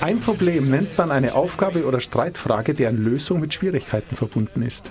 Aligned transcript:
Ein 0.00 0.20
Problem 0.20 0.70
nennt 0.70 0.96
man 0.96 1.10
eine 1.10 1.34
Aufgabe 1.34 1.84
oder 1.84 2.00
Streitfrage, 2.00 2.72
deren 2.72 2.96
Lösung 2.96 3.40
mit 3.40 3.52
Schwierigkeiten 3.52 4.16
verbunden 4.16 4.62
ist. 4.62 4.90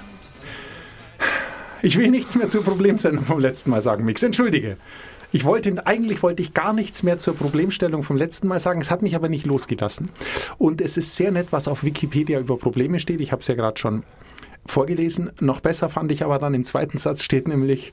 Ich 1.81 1.97
will 1.97 2.11
nichts 2.11 2.35
mehr 2.35 2.49
zur 2.49 2.63
Problemsendung 2.63 3.25
vom 3.25 3.39
letzten 3.39 3.71
Mal 3.71 3.81
sagen, 3.81 4.05
Mix. 4.05 4.21
Entschuldige. 4.21 4.77
Ich 5.31 5.43
wollte, 5.43 5.87
eigentlich 5.87 6.21
wollte 6.21 6.43
ich 6.43 6.53
gar 6.53 6.71
nichts 6.71 7.01
mehr 7.01 7.17
zur 7.17 7.35
Problemstellung 7.35 8.03
vom 8.03 8.17
letzten 8.17 8.47
Mal 8.47 8.59
sagen. 8.59 8.79
Es 8.79 8.91
hat 8.91 9.01
mich 9.01 9.15
aber 9.15 9.27
nicht 9.27 9.47
losgelassen. 9.47 10.09
Und 10.59 10.81
es 10.81 10.97
ist 10.97 11.15
sehr 11.15 11.31
nett, 11.31 11.47
was 11.49 11.67
auf 11.67 11.83
Wikipedia 11.83 12.39
über 12.39 12.57
Probleme 12.57 12.99
steht. 12.99 13.21
Ich 13.21 13.31
habe 13.31 13.39
es 13.39 13.47
ja 13.47 13.55
gerade 13.55 13.79
schon 13.79 14.03
vorgelesen. 14.67 15.31
Noch 15.39 15.61
besser 15.61 15.89
fand 15.89 16.11
ich 16.11 16.23
aber 16.23 16.37
dann 16.37 16.53
im 16.53 16.63
zweiten 16.63 16.99
Satz 16.99 17.23
steht 17.23 17.47
nämlich, 17.47 17.91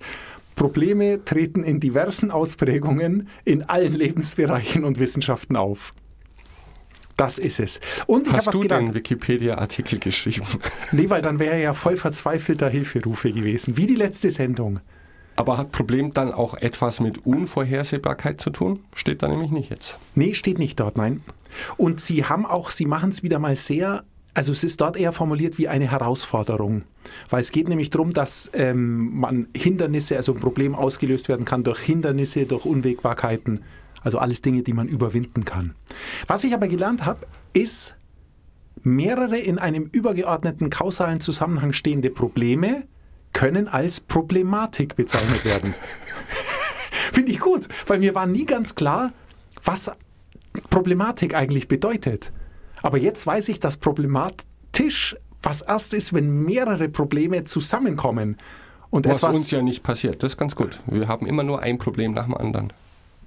Probleme 0.55 1.25
treten 1.25 1.65
in 1.65 1.81
diversen 1.81 2.31
Ausprägungen 2.31 3.29
in 3.45 3.63
allen 3.63 3.93
Lebensbereichen 3.93 4.85
und 4.85 4.99
Wissenschaften 4.99 5.57
auf. 5.57 5.95
Das 7.17 7.39
ist 7.39 7.61
es. 7.61 7.81
Und 8.07 8.27
ich 8.27 8.33
Hast 8.33 8.49
was 8.49 8.55
du 8.55 8.61
gedacht. 8.63 8.81
den 8.81 8.95
Wikipedia-Artikel 8.95 9.99
geschrieben? 9.99 10.47
Nee, 10.93 11.09
weil 11.09 11.23
dann 11.23 11.39
wäre 11.39 11.55
er 11.55 11.61
ja 11.61 11.75
voll 11.75 11.97
verzweifelter 11.97 12.69
Hilferufe 12.69 13.33
gewesen. 13.33 13.77
Wie 13.77 13.87
die 13.87 13.95
letzte 13.95 14.31
Sendung. 14.31 14.81
Aber 15.37 15.57
hat 15.57 15.73
Problem 15.73 16.13
dann 16.13 16.33
auch 16.33 16.55
etwas 16.55 17.01
mit 17.01 17.25
Unvorhersehbarkeit 17.25 18.41
zu 18.41 18.51
tun? 18.51 18.81
Steht 18.95 19.23
da 19.23 19.29
nämlich 19.29 19.51
nicht 19.51 19.71
jetzt. 19.71 19.99
Nee, 20.15 20.35
steht 20.35 20.59
nicht 20.59 20.79
dort, 20.81 20.97
nein. 20.99 21.23
Und 21.77 22.01
sie 22.01 22.25
haben 22.25 22.45
auch, 22.45 22.71
sie 22.71 22.85
machen 22.87 23.11
es 23.11 23.23
wieder 23.23 23.39
mal 23.39 23.57
sehr, 23.57 24.05
also 24.35 24.53
es 24.53 24.65
ist 24.65 24.81
dort 24.81 24.97
eher 24.97 25.13
formuliert 25.13 25.59
wie 25.59 25.69
eine 25.69 25.91
Herausforderung. 25.91 26.85
Weil 27.29 27.41
es 27.41 27.53
geht 27.53 27.69
nämlich 27.69 27.91
darum, 27.91 28.13
dass 28.13 28.51
ähm, 28.55 29.19
man 29.19 29.49
Hindernisse, 29.55 30.17
also 30.17 30.33
ein 30.33 30.41
Problem 30.41 30.75
ausgelöst 30.75 31.29
werden 31.29 31.45
kann 31.45 31.65
durch 31.65 31.81
Hindernisse, 31.81 32.47
durch 32.47 32.65
Unwägbarkeiten. 32.65 33.63
Also 34.03 34.19
alles 34.19 34.41
Dinge, 34.43 34.63
die 34.63 34.73
man 34.73 34.89
überwinden 34.89 35.45
kann. 35.45 35.75
Was 36.27 36.45
ich 36.45 36.55
aber 36.55 36.67
gelernt 36.69 37.05
habe, 37.05 37.27
ist, 37.53 37.95
mehrere 38.83 39.39
in 39.39 39.59
einem 39.59 39.85
übergeordneten 39.85 40.71
kausalen 40.71 41.21
Zusammenhang 41.21 41.73
stehende 41.73 42.11
Probleme 42.11 42.85
können 43.33 43.69
als 43.69 44.01
Problematik 44.01 44.97
bezeichnet 44.97 45.45
werden. 45.45 45.75
Finde 47.13 47.33
ich 47.33 47.41
gut, 47.41 47.69
weil 47.87 48.01
mir 48.01 48.15
war 48.15 48.27
nie 48.27 48.47
ganz 48.47 48.75
klar, 48.75 49.13
was 49.63 49.91
Problematik 50.71 51.35
eigentlich 51.35 51.69
bedeutet. 51.69 52.33
Aber 52.83 52.99
jetzt 52.99 53.27
weiß 53.27 53.49
ich, 53.49 53.61
dass 53.61 53.77
problematisch 53.77 55.17
was 55.43 55.61
erst 55.63 55.95
ist, 55.95 56.13
wenn 56.13 56.45
mehrere 56.45 56.89
Probleme 56.89 57.45
zusammenkommen. 57.45 58.37
Und 58.91 59.07
Was 59.07 59.23
etwas. 59.23 59.37
uns 59.37 59.51
ja 59.51 59.63
nicht 59.63 59.83
passiert. 59.83 60.23
Das 60.23 60.33
ist 60.33 60.37
ganz 60.37 60.55
gut. 60.55 60.81
Wir 60.87 61.09
haben 61.09 61.27
immer 61.27 61.43
nur 61.43 61.61
ein 61.63 61.79
Problem 61.79 62.13
nach 62.13 62.25
dem 62.27 62.37
anderen. 62.37 62.73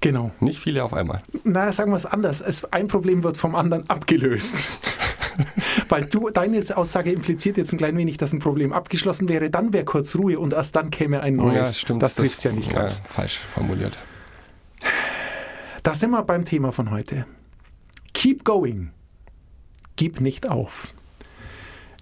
genau. 0.00 0.30
Nicht 0.40 0.60
viele 0.60 0.84
auf 0.84 0.94
einmal. 0.94 1.20
Na, 1.44 1.72
sagen 1.72 1.90
wir 1.90 1.96
es 1.96 2.06
anders. 2.06 2.40
Es, 2.40 2.64
ein 2.72 2.86
Problem 2.86 3.24
wird 3.24 3.36
vom 3.36 3.54
anderen 3.56 3.88
abgelöst. 3.90 4.56
Weil 5.88 6.04
du, 6.06 6.30
deine 6.30 6.62
Aussage 6.76 7.10
impliziert 7.12 7.56
jetzt 7.56 7.72
ein 7.72 7.78
klein 7.78 7.96
wenig, 7.98 8.16
dass 8.16 8.32
ein 8.32 8.38
Problem 8.38 8.72
abgeschlossen 8.72 9.28
wäre, 9.28 9.50
dann 9.50 9.72
wäre 9.72 9.84
kurz 9.84 10.14
Ruhe 10.16 10.38
und 10.38 10.52
erst 10.52 10.76
dann 10.76 10.90
käme 10.90 11.20
ein 11.20 11.34
neues. 11.34 11.84
Das 11.98 12.14
trifft 12.14 12.38
es 12.38 12.44
ja 12.44 12.52
nicht 12.52 12.72
ganz. 12.72 13.02
falsch 13.04 13.38
formuliert. 13.38 13.98
Da 15.82 15.94
sind 15.94 16.10
wir 16.10 16.22
beim 16.22 16.44
Thema 16.44 16.72
von 16.72 16.90
heute. 16.90 17.26
Keep 18.14 18.44
going. 18.44 18.90
Gib 19.96 20.20
nicht 20.20 20.48
auf. 20.48 20.92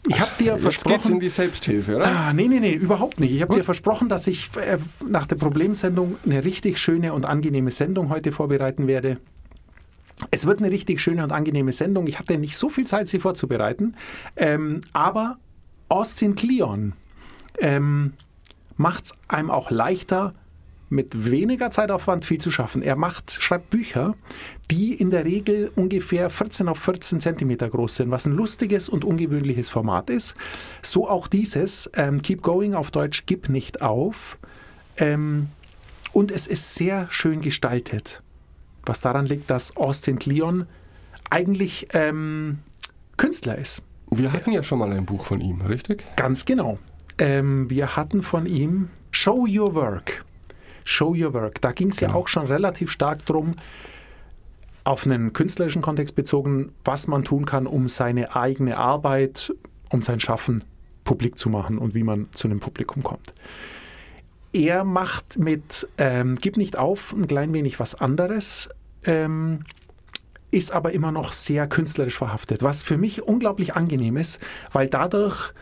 Ich 0.07 0.21
habe 0.21 0.31
dir 0.39 0.57
Jetzt 0.57 0.63
geht's 0.65 0.85
in 0.85 0.91
versprochen. 0.93 1.21
die 1.21 1.29
Selbsthilfe, 1.31 1.97
oder? 1.97 2.07
Ah, 2.07 2.33
nee, 2.35 2.47
nee, 2.47 2.61
nee, 2.61 2.75
überhaupt 2.75 3.21
nicht. 3.21 3.33
Ich 3.33 3.41
habe 3.41 3.55
dir 3.55 3.65
versprochen, 3.65 4.09
dass 4.11 4.27
ich 4.27 4.51
äh, 4.57 4.77
nach 5.09 5.27
der 5.27 5.37
Problemsendung 5.37 6.17
eine 6.27 6.45
richtig 6.45 6.79
schöne 6.79 7.15
und 7.15 7.25
angenehme 7.25 7.71
Sendung 7.71 8.11
heute 8.11 8.31
vorbereiten 8.31 8.87
werde. 8.87 9.19
Es 10.31 10.47
wird 10.47 10.61
eine 10.61 10.71
richtig 10.71 11.01
schöne 11.01 11.25
und 11.25 11.33
angenehme 11.33 11.73
Sendung. 11.73 12.07
Ich 12.07 12.19
hatte 12.19 12.37
nicht 12.37 12.57
so 12.57 12.69
viel 12.69 12.87
Zeit, 12.87 13.09
sie 13.09 13.19
vorzubereiten. 13.19 13.97
Ähm, 14.37 14.83
aber 14.93 15.39
Austin 15.89 16.35
Kleon 16.35 16.93
ähm, 17.59 18.13
macht 18.77 19.07
es 19.07 19.13
einem 19.29 19.51
auch 19.51 19.71
leichter, 19.71 20.35
mit 20.89 21.31
weniger 21.31 21.71
Zeitaufwand 21.71 22.25
viel 22.25 22.39
zu 22.39 22.51
schaffen. 22.51 22.83
Er 22.83 22.97
macht, 22.97 23.33
schreibt 23.33 23.71
Bücher, 23.71 24.15
die 24.71 24.95
in 24.95 25.11
der 25.11 25.25
Regel 25.25 25.71
ungefähr 25.75 26.31
14 26.31 26.69
auf 26.69 26.79
14 26.79 27.21
Zentimeter 27.21 27.69
groß 27.69 27.97
sind, 27.97 28.11
was 28.11 28.27
ein 28.27 28.33
lustiges 28.33 28.89
und 28.89 29.05
ungewöhnliches 29.05 29.69
Format 29.71 30.11
ist. 30.11 30.35
So 30.83 31.09
auch 31.09 31.27
dieses, 31.27 31.91
ähm, 31.95 32.23
Keep 32.23 32.43
Going 32.43 32.75
auf 32.75 32.91
Deutsch, 32.91 33.25
Gib 33.27 33.49
nicht 33.49 33.83
auf. 33.83 34.39
Ähm, 34.97 35.49
und 36.13 36.31
es 36.31 36.47
ist 36.47 36.75
sehr 36.75 37.09
schön 37.11 37.41
gestaltet, 37.41 38.23
was 38.87 39.01
daran 39.01 39.27
liegt, 39.27 39.51
dass 39.51 39.77
Austin 39.77 40.19
Kleon 40.19 40.67
eigentlich 41.31 41.89
ähm, 41.93 42.59
Künstler 43.17 43.59
ist. 43.59 43.83
Wir 44.11 44.33
hatten 44.33 44.53
ja 44.53 44.63
schon 44.63 44.79
mal 44.79 44.93
ein 44.93 45.07
Buch 45.07 45.25
von 45.25 45.41
ihm, 45.41 45.63
richtig? 45.63 46.05
Ganz 46.17 46.45
genau. 46.45 46.79
Ähm, 47.19 47.69
wir 47.71 47.97
hatten 47.97 48.23
von 48.23 48.47
ihm 48.47 48.91
Show 49.11 49.47
Your 49.49 49.75
Work. 49.75 50.24
Show 50.85 51.15
Your 51.15 51.35
Work. 51.35 51.61
Da 51.61 51.73
ging 51.73 51.89
es 51.89 52.01
ja 52.01 52.09
Genau. 52.09 52.21
auch 52.21 52.29
schon 52.29 52.47
relativ 52.47 52.91
stark 52.91 53.25
drum, 53.27 53.57
auf 54.85 55.07
einen 55.07 55.33
künstlerischen 55.33 55.83
Kontext 55.83 56.15
bezogen, 56.15 56.73
was 56.85 57.09
man 57.09 57.25
tun 57.25 57.47
kann, 57.47 57.67
um 57.67 57.89
seine 57.89 58.37
eigene 58.37 58.77
Arbeit, 58.77 59.53
um 59.91 60.03
sein 60.03 60.21
Schaffen 60.21 60.63
publik 61.05 61.39
zu 61.39 61.49
machen 61.49 61.79
und 61.79 61.95
wie 61.95 62.03
man 62.03 62.29
zu 62.33 62.49
einem 62.49 62.61
Publikum 62.61 63.03
kommt. 63.03 63.35
Er 64.53 64.85
macht 64.85 65.39
mit 65.39 65.89
ähm, 65.99 66.37
Gib 66.41 66.57
nicht 66.57 66.79
auf 66.79 67.13
ein 67.13 67.27
klein 67.27 67.53
wenig 67.55 67.81
was 67.81 67.95
anderes, 67.95 68.69
ähm, 69.05 69.65
ist 70.51 70.73
aber 70.73 70.93
immer 70.93 71.11
noch 71.11 71.33
sehr 71.33 71.67
künstlerisch 71.67 72.17
verhaftet, 72.17 72.63
was 72.63 72.83
für 72.83 72.97
mich 72.97 73.23
unglaublich 73.23 73.75
angenehm 73.75 74.17
ist, 74.17 74.41
weil 74.73 74.89
dadurch 74.89 75.53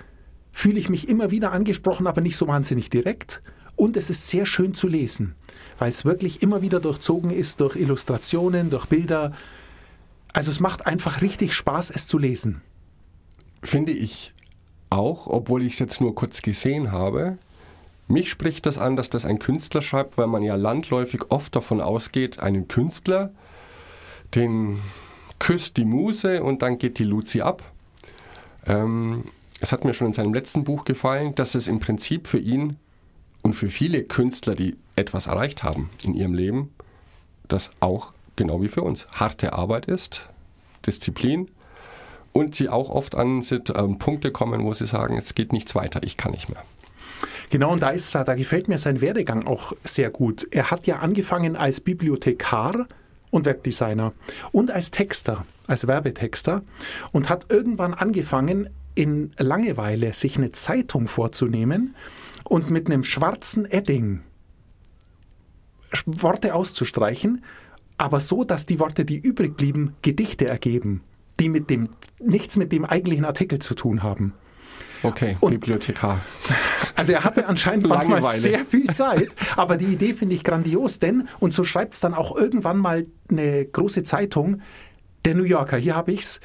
fühle 0.53 0.79
ich 0.79 0.91
mich 0.91 1.09
immer 1.09 1.31
wieder 1.31 1.53
angesprochen, 1.53 2.07
aber 2.07 2.21
nicht 2.21 2.37
so 2.37 2.47
wahnsinnig 2.47 2.91
direkt. 2.91 3.41
Und 3.77 3.97
es 3.97 4.11
ist 4.11 4.29
sehr 4.29 4.47
schön 4.47 4.75
zu 4.75 4.87
lesen, 4.87 5.35
weil 5.79 5.89
es 5.89 6.05
wirklich 6.05 6.43
immer 6.43 6.63
wieder 6.63 6.81
durchzogen 6.81 7.31
ist 7.31 7.61
durch 7.61 7.77
Illustrationen, 7.77 8.71
durch 8.71 8.87
Bilder. 8.87 9.33
Also 10.33 10.51
es 10.51 10.61
macht 10.61 10.87
einfach 10.87 11.23
richtig 11.23 11.55
Spaß, 11.55 11.91
es 11.91 12.07
zu 12.07 12.19
lesen. 12.19 12.63
Finde 13.63 13.93
ich 13.93 14.35
auch, 14.91 15.27
obwohl 15.27 15.63
ich 15.63 15.75
es 15.75 15.79
jetzt 15.79 16.01
nur 16.01 16.15
kurz 16.15 16.43
gesehen 16.43 16.93
habe. 16.93 17.39
Mich 18.09 18.31
spricht 18.31 18.67
das 18.67 18.79
an, 18.79 18.97
dass 18.97 19.09
das 19.11 19.25
ein 19.25 19.39
Künstler 19.39 19.81
schreibt, 19.81 20.19
weil 20.19 20.27
man 20.27 20.43
ja 20.43 20.55
landläufig 20.55 21.31
oft 21.31 21.57
davon 21.57 21.81
ausgeht, 21.81 22.41
einen 22.41 22.69
Künstler, 22.69 23.33
den 24.35 24.79
küsst 25.39 25.77
die 25.77 25.85
Muse 25.85 26.43
und 26.43 26.63
dann 26.63 26.79
geht 26.79 26.99
die 26.99 27.05
Luzi 27.05 27.41
ab. 27.41 27.63
Ähm, 28.67 29.25
es 29.61 29.73
hat 29.73 29.85
mir 29.85 29.95
schon 29.95 30.09
in 30.09 30.13
seinem 30.13 30.35
letzten 30.35 30.65
Buch 30.65 30.85
gefallen, 30.85 31.35
dass 31.35 31.55
es 31.55 31.69
im 31.69 31.79
Prinzip 31.79 32.27
für 32.27 32.39
ihn 32.39 32.77
und 33.43 33.55
für 33.55 33.69
viele 33.69 34.03
Künstler, 34.05 34.55
die 34.55 34.77
etwas 34.97 35.27
erreicht 35.27 35.63
haben 35.63 35.91
in 36.03 36.15
ihrem 36.15 36.35
Leben, 36.35 36.73
das 37.49 37.71
auch 37.81 38.13
genau 38.37 38.63
wie 38.63 38.69
für 38.69 38.83
uns 38.83 39.07
harte 39.13 39.53
Arbeit 39.53 39.87
ist, 39.87 40.29
Disziplin 40.87 41.49
und 42.33 42.55
sie 42.55 42.69
auch 42.69 42.89
oft 42.89 43.15
an 43.15 43.45
ähm, 43.51 43.99
Punkte 43.99 44.33
kommen, 44.33 44.65
wo 44.65 44.73
sie 44.73 44.87
sagen, 44.87 45.19
es 45.19 45.35
geht 45.35 45.53
nichts 45.53 45.75
weiter, 45.75 46.03
ich 46.03 46.17
kann 46.17 46.33
nicht 46.33 46.49
mehr. 46.49 46.63
Genau, 47.51 47.73
und 47.73 47.83
da, 47.83 47.91
ist, 47.91 48.15
da 48.15 48.35
gefällt 48.35 48.69
mir 48.69 48.79
sein 48.79 49.01
Werdegang 49.03 49.47
auch 49.47 49.75
sehr 49.85 50.11
gut. 50.11 50.49
Er 50.51 50.71
hat 50.71 50.87
ja 50.87 51.01
angefangen 51.01 51.55
als 51.55 51.81
Bibliothekar 51.81 52.87
und 53.31 53.45
Webdesigner 53.45 54.13
und 54.53 54.71
als 54.71 54.91
Texter, 54.91 55.45
als 55.67 55.87
Werbetexter 55.87 56.63
und 57.13 57.29
hat 57.29 57.47
irgendwann 57.51 57.93
angefangen, 57.93 58.71
in 58.95 59.33
Langeweile 59.39 60.13
sich 60.13 60.37
eine 60.37 60.53
Zeitung 60.53 61.09
vorzunehmen 61.09 61.95
und 62.53 62.69
mit 62.69 62.91
einem 62.91 63.03
schwarzen 63.03 63.65
Edding 63.65 64.21
Worte 66.05 66.55
auszustreichen, 66.55 67.43
aber 67.97 68.21
so, 68.21 68.45
dass 68.45 68.67
die 68.67 68.79
Worte, 68.79 69.07
die 69.07 69.19
übrig 69.19 69.57
blieben, 69.57 69.95
Gedichte 70.03 70.49
ergeben, 70.49 71.03
die 71.41 71.49
mit 71.49 71.71
dem, 71.71 71.89
nichts 72.21 72.59
mit 72.59 72.71
dem 72.71 72.85
eigentlichen 72.85 73.25
Artikel 73.25 73.59
zu 73.61 73.75
tun 73.75 74.03
haben. 74.03 74.35
Okay, 75.03 75.39
Und- 75.41 75.53
Bibliothekar. 75.53 76.21
Also 76.95 77.15
er 77.15 77.25
hatte 77.25 77.49
anscheinend 77.49 77.89
manchmal 77.89 78.23
sehr 78.39 78.67
viel 78.67 78.87
Zeit, 78.93 79.31
aber 79.57 79.79
die 79.79 79.87
Idee 79.87 80.13
finde 80.13 80.35
ich 80.35 80.45
grandios, 80.45 80.99
denn, 80.99 81.27
und 81.41 81.55
so 81.55 81.65
schreibt 81.65 81.95
es 81.95 82.01
dann 82.01 82.13
auch 82.13 82.37
irgendwann 82.37 82.77
mal 82.77 83.07
eine 83.31 83.65
große 83.65 84.03
Zeitung, 84.03 84.61
der 85.25 85.35
New 85.35 85.45
Yorker, 85.45 85.79
hier 85.79 85.97
habe 85.97 86.13
ich's, 86.13 86.39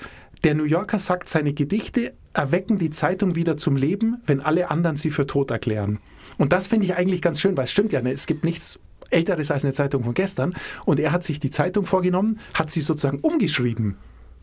der 0.45 0.55
New 0.55 0.63
Yorker 0.63 0.99
sagt, 0.99 1.27
seine 1.27 1.53
Gedichte 1.53 2.13
erwecken 2.37 2.77
die 2.77 2.91
Zeitung 2.91 3.35
wieder 3.35 3.57
zum 3.57 3.75
Leben, 3.75 4.21
wenn 4.25 4.41
alle 4.41 4.69
anderen 4.69 4.95
sie 4.95 5.09
für 5.09 5.25
tot 5.25 5.51
erklären. 5.51 5.99
Und 6.37 6.53
das 6.53 6.67
finde 6.67 6.85
ich 6.85 6.95
eigentlich 6.95 7.21
ganz 7.21 7.41
schön, 7.41 7.57
weil 7.57 7.63
es 7.63 7.71
stimmt 7.71 7.91
ja, 7.91 8.01
ne? 8.01 8.11
es 8.11 8.27
gibt 8.27 8.43
nichts 8.43 8.79
Älteres 9.09 9.49
als 9.51 9.63
eine 9.65 9.73
Zeitung 9.73 10.03
von 10.03 10.13
gestern. 10.13 10.53
Und 10.85 10.99
er 10.99 11.11
hat 11.11 11.23
sich 11.23 11.39
die 11.39 11.49
Zeitung 11.49 11.85
vorgenommen, 11.85 12.39
hat 12.53 12.69
sie 12.69 12.81
sozusagen 12.81 13.19
umgeschrieben. 13.19 13.97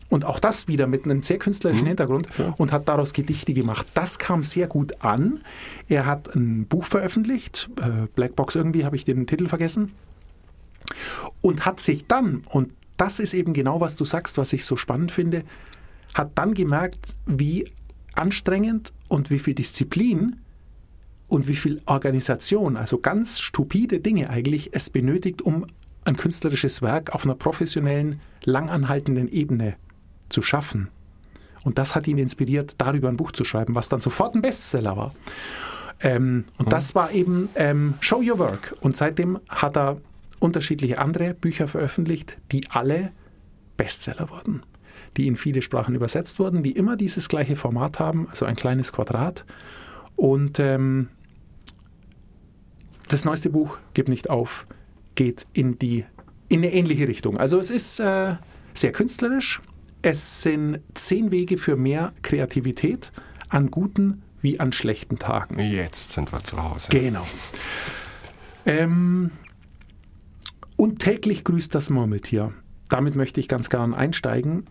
Und 0.09 0.25
auch 0.25 0.39
das 0.39 0.67
wieder 0.67 0.87
mit 0.87 1.05
einem 1.05 1.23
sehr 1.23 1.39
künstlerischen 1.39 1.87
Hintergrund 1.87 2.27
und 2.57 2.71
hat 2.71 2.87
daraus 2.87 3.13
Gedichte 3.13 3.53
gemacht. 3.53 3.87
Das 3.95 4.19
kam 4.19 4.43
sehr 4.43 4.67
gut 4.67 5.01
an. 5.01 5.41
Er 5.87 6.05
hat 6.05 6.35
ein 6.35 6.67
Buch 6.67 6.85
veröffentlicht, 6.85 7.69
äh, 7.81 8.07
Black 8.13 8.35
Box 8.35 8.55
irgendwie, 8.55 8.85
habe 8.85 8.95
ich 8.95 9.05
den 9.05 9.25
Titel 9.25 9.47
vergessen. 9.47 9.93
Und 11.41 11.65
hat 11.65 11.79
sich 11.79 12.05
dann, 12.05 12.43
und 12.49 12.71
das 12.97 13.19
ist 13.19 13.33
eben 13.33 13.53
genau, 13.53 13.81
was 13.81 13.95
du 13.95 14.05
sagst, 14.05 14.37
was 14.37 14.53
ich 14.53 14.63
so 14.63 14.75
spannend 14.75 15.11
finde, 15.11 15.43
hat 16.13 16.31
dann 16.35 16.53
gemerkt, 16.53 17.15
wie 17.25 17.65
anstrengend 18.15 18.93
und 19.07 19.29
wie 19.31 19.39
viel 19.39 19.53
Disziplin 19.53 20.37
und 21.27 21.47
wie 21.47 21.55
viel 21.55 21.81
Organisation, 21.85 22.77
also 22.77 22.99
ganz 22.99 23.39
stupide 23.39 23.99
Dinge 23.99 24.29
eigentlich, 24.29 24.69
es 24.73 24.89
benötigt, 24.89 25.41
um 25.41 25.65
ein 26.05 26.17
künstlerisches 26.17 26.81
Werk 26.81 27.13
auf 27.13 27.25
einer 27.25 27.35
professionellen, 27.35 28.21
langanhaltenden 28.43 29.27
Ebene 29.27 29.75
zu 30.29 30.41
schaffen. 30.41 30.89
Und 31.63 31.79
das 31.79 31.95
hat 31.95 32.07
ihn 32.07 32.19
inspiriert, 32.19 32.75
darüber 32.77 33.09
ein 33.09 33.17
Buch 33.17 33.31
zu 33.31 33.43
schreiben, 33.43 33.73
was 33.73 33.89
dann 33.89 34.01
sofort 34.01 34.35
ein 34.35 34.43
Bestseller 34.43 34.95
war. 34.95 35.15
Ähm, 35.99 36.45
und 36.59 36.67
mhm. 36.67 36.69
das 36.69 36.93
war 36.93 37.11
eben 37.11 37.49
ähm, 37.55 37.95
Show 38.01 38.21
Your 38.21 38.37
Work. 38.37 38.75
Und 38.81 38.95
seitdem 38.95 39.39
hat 39.49 39.75
er 39.75 39.97
unterschiedliche 40.39 40.99
andere 40.99 41.33
Bücher 41.33 41.67
veröffentlicht, 41.67 42.37
die 42.51 42.69
alle 42.69 43.11
Bestseller 43.77 44.29
wurden, 44.29 44.61
die 45.17 45.27
in 45.27 45.35
viele 45.35 45.61
Sprachen 45.61 45.95
übersetzt 45.95 46.39
wurden, 46.39 46.63
die 46.63 46.71
immer 46.71 46.95
dieses 46.97 47.29
gleiche 47.29 47.55
Format 47.55 47.99
haben, 47.99 48.27
also 48.29 48.45
ein 48.45 48.55
kleines 48.55 48.91
Quadrat. 48.91 49.45
Und 50.15 50.59
ähm, 50.59 51.09
das 53.07 53.25
neueste 53.25 53.49
Buch, 53.49 53.77
Gib 53.93 54.07
nicht 54.07 54.29
auf, 54.29 54.67
geht 55.15 55.47
in, 55.53 55.77
die, 55.79 56.05
in 56.49 56.59
eine 56.59 56.73
ähnliche 56.73 57.07
Richtung. 57.07 57.37
Also 57.37 57.59
es 57.59 57.69
ist 57.69 57.99
äh, 57.99 58.35
sehr 58.73 58.91
künstlerisch. 58.91 59.61
Es 60.01 60.41
sind 60.41 60.81
zehn 60.93 61.31
Wege 61.31 61.57
für 61.57 61.77
mehr 61.77 62.13
Kreativität 62.21 63.11
an 63.49 63.71
guten 63.71 64.21
wie 64.41 64.59
an 64.59 64.71
schlechten 64.71 65.17
Tagen. 65.17 65.59
Jetzt 65.59 66.13
sind 66.13 66.31
wir 66.31 66.43
zu 66.43 66.61
Hause. 66.61 66.89
Genau. 66.91 67.25
Ähm, 68.65 69.31
und 70.75 70.99
täglich 70.99 71.43
grüßt 71.43 71.73
das 71.73 71.89
Murmeltier. 71.89 72.53
Damit 72.89 73.15
möchte 73.15 73.39
ich 73.39 73.47
ganz 73.47 73.69
gern 73.69 73.93
einsteigen. 73.93 74.65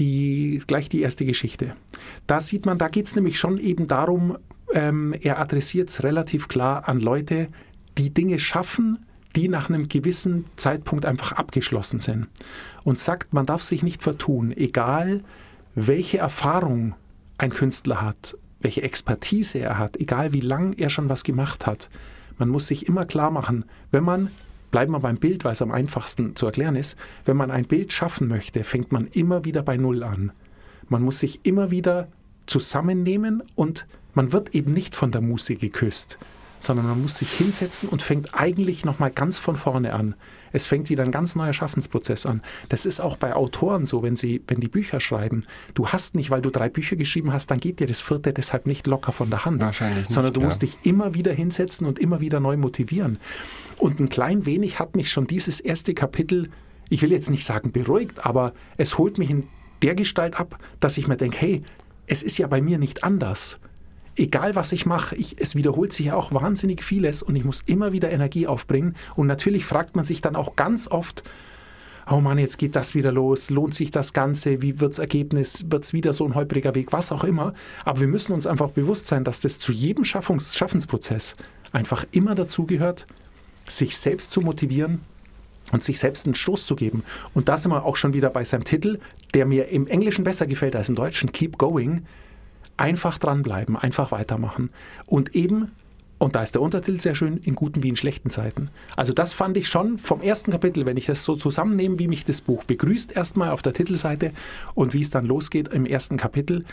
Die, 0.00 0.60
gleich 0.66 0.88
die 0.88 1.02
erste 1.02 1.24
Geschichte. 1.24 1.74
Da 2.26 2.40
sieht 2.40 2.66
man, 2.66 2.78
da 2.78 2.88
geht 2.88 3.06
es 3.06 3.14
nämlich 3.14 3.38
schon 3.38 3.58
eben 3.58 3.86
darum, 3.86 4.38
ähm, 4.72 5.14
er 5.20 5.38
adressiert 5.38 5.88
es 5.88 6.02
relativ 6.02 6.48
klar 6.48 6.88
an 6.88 7.00
Leute, 7.00 7.48
die 7.96 8.12
Dinge 8.12 8.38
schaffen, 8.38 9.04
die 9.36 9.48
nach 9.48 9.68
einem 9.68 9.88
gewissen 9.88 10.46
Zeitpunkt 10.56 11.06
einfach 11.06 11.32
abgeschlossen 11.32 12.00
sind. 12.00 12.28
Und 12.84 12.98
sagt, 12.98 13.32
man 13.32 13.46
darf 13.46 13.62
sich 13.62 13.82
nicht 13.82 14.02
vertun, 14.02 14.52
egal 14.52 15.22
welche 15.74 16.18
Erfahrung 16.18 16.94
ein 17.38 17.50
Künstler 17.50 18.00
hat, 18.00 18.36
welche 18.60 18.82
Expertise 18.82 19.58
er 19.58 19.78
hat, 19.78 19.96
egal 19.96 20.32
wie 20.32 20.40
lang 20.40 20.72
er 20.74 20.88
schon 20.88 21.08
was 21.08 21.24
gemacht 21.24 21.66
hat. 21.66 21.90
Man 22.38 22.48
muss 22.48 22.66
sich 22.66 22.88
immer 22.88 23.04
klar 23.04 23.30
machen, 23.30 23.64
wenn 23.90 24.04
man, 24.04 24.30
bleiben 24.74 24.90
wir 24.90 24.98
beim 24.98 25.18
Bild, 25.18 25.44
weil 25.44 25.52
es 25.52 25.62
am 25.62 25.70
einfachsten 25.70 26.34
zu 26.34 26.46
erklären 26.46 26.74
ist, 26.74 26.98
wenn 27.24 27.36
man 27.36 27.52
ein 27.52 27.64
Bild 27.64 27.92
schaffen 27.92 28.26
möchte, 28.26 28.64
fängt 28.64 28.90
man 28.90 29.06
immer 29.06 29.44
wieder 29.44 29.62
bei 29.62 29.76
Null 29.76 30.02
an. 30.02 30.32
Man 30.88 31.00
muss 31.00 31.20
sich 31.20 31.38
immer 31.44 31.70
wieder 31.70 32.08
zusammennehmen 32.46 33.40
und 33.54 33.86
man 34.14 34.32
wird 34.32 34.52
eben 34.52 34.72
nicht 34.72 34.96
von 34.96 35.12
der 35.12 35.20
Muse 35.20 35.54
geküsst 35.54 36.18
sondern 36.64 36.86
man 36.86 37.00
muss 37.00 37.18
sich 37.18 37.30
hinsetzen 37.30 37.88
und 37.88 38.02
fängt 38.02 38.34
eigentlich 38.34 38.84
nochmal 38.84 39.10
ganz 39.10 39.38
von 39.38 39.56
vorne 39.56 39.92
an. 39.92 40.14
Es 40.52 40.66
fängt 40.66 40.88
wieder 40.88 41.02
ein 41.02 41.10
ganz 41.10 41.34
neuer 41.34 41.52
Schaffensprozess 41.52 42.26
an. 42.26 42.40
Das 42.68 42.86
ist 42.86 43.00
auch 43.00 43.16
bei 43.16 43.34
Autoren 43.34 43.86
so, 43.86 44.02
wenn 44.02 44.14
sie, 44.14 44.42
wenn 44.46 44.60
die 44.60 44.68
Bücher 44.68 45.00
schreiben. 45.00 45.44
Du 45.74 45.88
hast 45.88 46.14
nicht, 46.14 46.30
weil 46.30 46.42
du 46.42 46.50
drei 46.50 46.68
Bücher 46.68 46.94
geschrieben 46.94 47.32
hast, 47.32 47.50
dann 47.50 47.58
geht 47.58 47.80
dir 47.80 47.88
das 47.88 48.00
vierte 48.00 48.32
deshalb 48.32 48.66
nicht 48.66 48.86
locker 48.86 49.10
von 49.10 49.30
der 49.30 49.44
Hand. 49.44 49.60
Wahrscheinlich. 49.62 50.06
Sondern 50.08 50.32
nicht, 50.32 50.36
du 50.36 50.40
musst 50.42 50.62
dich 50.62 50.78
immer 50.84 51.14
wieder 51.14 51.32
hinsetzen 51.32 51.86
und 51.86 51.98
immer 51.98 52.20
wieder 52.20 52.38
neu 52.38 52.56
motivieren. 52.56 53.18
Und 53.78 53.98
ein 53.98 54.08
klein 54.08 54.46
wenig 54.46 54.78
hat 54.78 54.94
mich 54.94 55.10
schon 55.10 55.26
dieses 55.26 55.58
erste 55.58 55.92
Kapitel, 55.92 56.50
ich 56.88 57.02
will 57.02 57.10
jetzt 57.10 57.30
nicht 57.30 57.44
sagen 57.44 57.72
beruhigt, 57.72 58.24
aber 58.24 58.54
es 58.76 58.96
holt 58.96 59.18
mich 59.18 59.30
in 59.30 59.46
der 59.82 59.96
Gestalt 59.96 60.38
ab, 60.38 60.58
dass 60.78 60.98
ich 60.98 61.08
mir 61.08 61.16
denke, 61.16 61.38
hey, 61.38 61.62
es 62.06 62.22
ist 62.22 62.38
ja 62.38 62.46
bei 62.46 62.60
mir 62.60 62.78
nicht 62.78 63.02
anders 63.02 63.58
egal 64.16 64.54
was 64.54 64.72
ich 64.72 64.86
mache, 64.86 65.16
ich, 65.16 65.40
es 65.40 65.54
wiederholt 65.54 65.92
sich 65.92 66.06
ja 66.06 66.14
auch 66.14 66.32
wahnsinnig 66.32 66.82
vieles 66.82 67.22
und 67.22 67.36
ich 67.36 67.44
muss 67.44 67.62
immer 67.66 67.92
wieder 67.92 68.10
Energie 68.10 68.46
aufbringen. 68.46 68.94
Und 69.16 69.26
natürlich 69.26 69.64
fragt 69.64 69.96
man 69.96 70.04
sich 70.04 70.20
dann 70.20 70.36
auch 70.36 70.56
ganz 70.56 70.88
oft, 70.88 71.22
oh 72.10 72.20
Mann, 72.20 72.38
jetzt 72.38 72.58
geht 72.58 72.76
das 72.76 72.94
wieder 72.94 73.12
los, 73.12 73.50
lohnt 73.50 73.74
sich 73.74 73.90
das 73.90 74.12
Ganze, 74.12 74.62
wie 74.62 74.80
wird 74.80 74.92
das 74.92 74.98
Ergebnis, 74.98 75.66
wird 75.70 75.84
es 75.84 75.92
wieder 75.92 76.12
so 76.12 76.24
ein 76.26 76.34
holpriger 76.34 76.74
Weg, 76.74 76.92
was 76.92 77.12
auch 77.12 77.24
immer. 77.24 77.54
Aber 77.84 78.00
wir 78.00 78.08
müssen 78.08 78.32
uns 78.32 78.46
einfach 78.46 78.70
bewusst 78.70 79.06
sein, 79.06 79.24
dass 79.24 79.40
das 79.40 79.58
zu 79.58 79.72
jedem 79.72 80.04
Schaffungs 80.04 80.56
Schaffensprozess 80.56 81.36
einfach 81.72 82.04
immer 82.12 82.34
dazugehört, 82.34 83.06
sich 83.66 83.96
selbst 83.96 84.32
zu 84.32 84.40
motivieren 84.40 85.00
und 85.72 85.82
sich 85.82 85.98
selbst 85.98 86.26
einen 86.26 86.34
Stoß 86.34 86.66
zu 86.66 86.76
geben. 86.76 87.02
Und 87.32 87.48
da 87.48 87.56
sind 87.56 87.72
wir 87.72 87.84
auch 87.84 87.96
schon 87.96 88.12
wieder 88.12 88.28
bei 88.30 88.44
seinem 88.44 88.64
Titel, 88.64 88.98
der 89.32 89.46
mir 89.46 89.68
im 89.68 89.86
Englischen 89.86 90.24
besser 90.24 90.46
gefällt 90.46 90.76
als 90.76 90.90
im 90.90 90.94
Deutschen, 90.94 91.32
Keep 91.32 91.58
Going 91.58 92.06
einfach 92.76 93.18
dranbleiben, 93.18 93.76
einfach 93.76 94.12
weitermachen. 94.12 94.70
Und 95.06 95.34
eben, 95.34 95.72
und 96.18 96.34
da 96.34 96.42
ist 96.42 96.54
der 96.54 96.62
Untertitel 96.62 97.00
sehr 97.00 97.14
schön, 97.14 97.36
in 97.38 97.54
guten 97.54 97.82
wie 97.82 97.88
in 97.88 97.96
schlechten 97.96 98.30
Zeiten. 98.30 98.70
Also 98.96 99.12
das 99.12 99.32
fand 99.32 99.56
ich 99.56 99.68
schon 99.68 99.98
vom 99.98 100.22
ersten 100.22 100.50
Kapitel, 100.50 100.86
wenn 100.86 100.96
ich 100.96 101.06
das 101.06 101.24
so 101.24 101.36
zusammennehme, 101.36 101.98
wie 101.98 102.08
mich 102.08 102.24
das 102.24 102.40
Buch 102.40 102.64
begrüßt, 102.64 103.16
erstmal 103.16 103.50
auf 103.50 103.62
der 103.62 103.72
Titelseite 103.72 104.32
und 104.74 104.94
wie 104.94 105.00
es 105.00 105.10
dann 105.10 105.26
losgeht 105.26 105.68
im 105.68 105.86
ersten 105.86 106.16
Kapitel. 106.16 106.64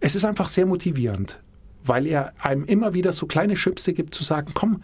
Es 0.00 0.14
ist 0.14 0.24
einfach 0.24 0.48
sehr 0.48 0.66
motivierend, 0.66 1.38
weil 1.84 2.06
er 2.06 2.32
einem 2.40 2.64
immer 2.64 2.94
wieder 2.94 3.12
so 3.12 3.26
kleine 3.26 3.56
Schüpse 3.56 3.92
gibt, 3.92 4.14
zu 4.14 4.24
sagen, 4.24 4.52
komm, 4.54 4.82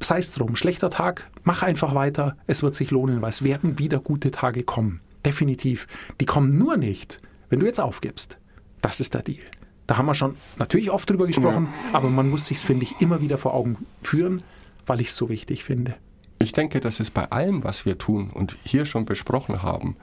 sei 0.00 0.18
es 0.18 0.32
drum, 0.32 0.56
schlechter 0.56 0.90
Tag, 0.90 1.30
mach 1.42 1.62
einfach 1.62 1.94
weiter, 1.94 2.36
es 2.46 2.62
wird 2.62 2.74
sich 2.74 2.90
lohnen, 2.90 3.22
weil 3.22 3.30
es 3.30 3.42
werden 3.42 3.78
wieder 3.78 3.98
gute 3.98 4.30
Tage 4.30 4.62
kommen. 4.62 5.00
Definitiv. 5.24 5.88
Die 6.20 6.26
kommen 6.26 6.56
nur 6.56 6.76
nicht, 6.76 7.20
wenn 7.48 7.58
du 7.58 7.66
jetzt 7.66 7.80
aufgibst. 7.80 8.38
Das 8.80 9.00
ist 9.00 9.14
der 9.14 9.22
Deal. 9.22 9.42
Da 9.86 9.96
haben 9.96 10.06
wir 10.06 10.14
schon 10.14 10.36
natürlich 10.58 10.90
oft 10.90 11.08
drüber 11.08 11.26
gesprochen, 11.26 11.68
ja. 11.92 11.98
aber 11.98 12.08
man 12.08 12.28
muss 12.28 12.46
sich 12.46 12.58
finde 12.58 12.84
ich, 12.84 13.00
immer 13.00 13.20
wieder 13.20 13.38
vor 13.38 13.54
Augen 13.54 13.86
führen, 14.02 14.42
weil 14.86 15.00
ich 15.00 15.08
es 15.08 15.16
so 15.16 15.28
wichtig 15.28 15.64
finde. 15.64 15.94
Ich 16.38 16.52
denke, 16.52 16.80
das 16.80 17.00
ist 17.00 17.14
bei 17.14 17.30
allem, 17.30 17.64
was 17.64 17.86
wir 17.86 17.98
tun 17.98 18.30
und 18.30 18.58
hier 18.62 18.84
schon 18.84 19.04
besprochen 19.04 19.62
haben. 19.62 19.96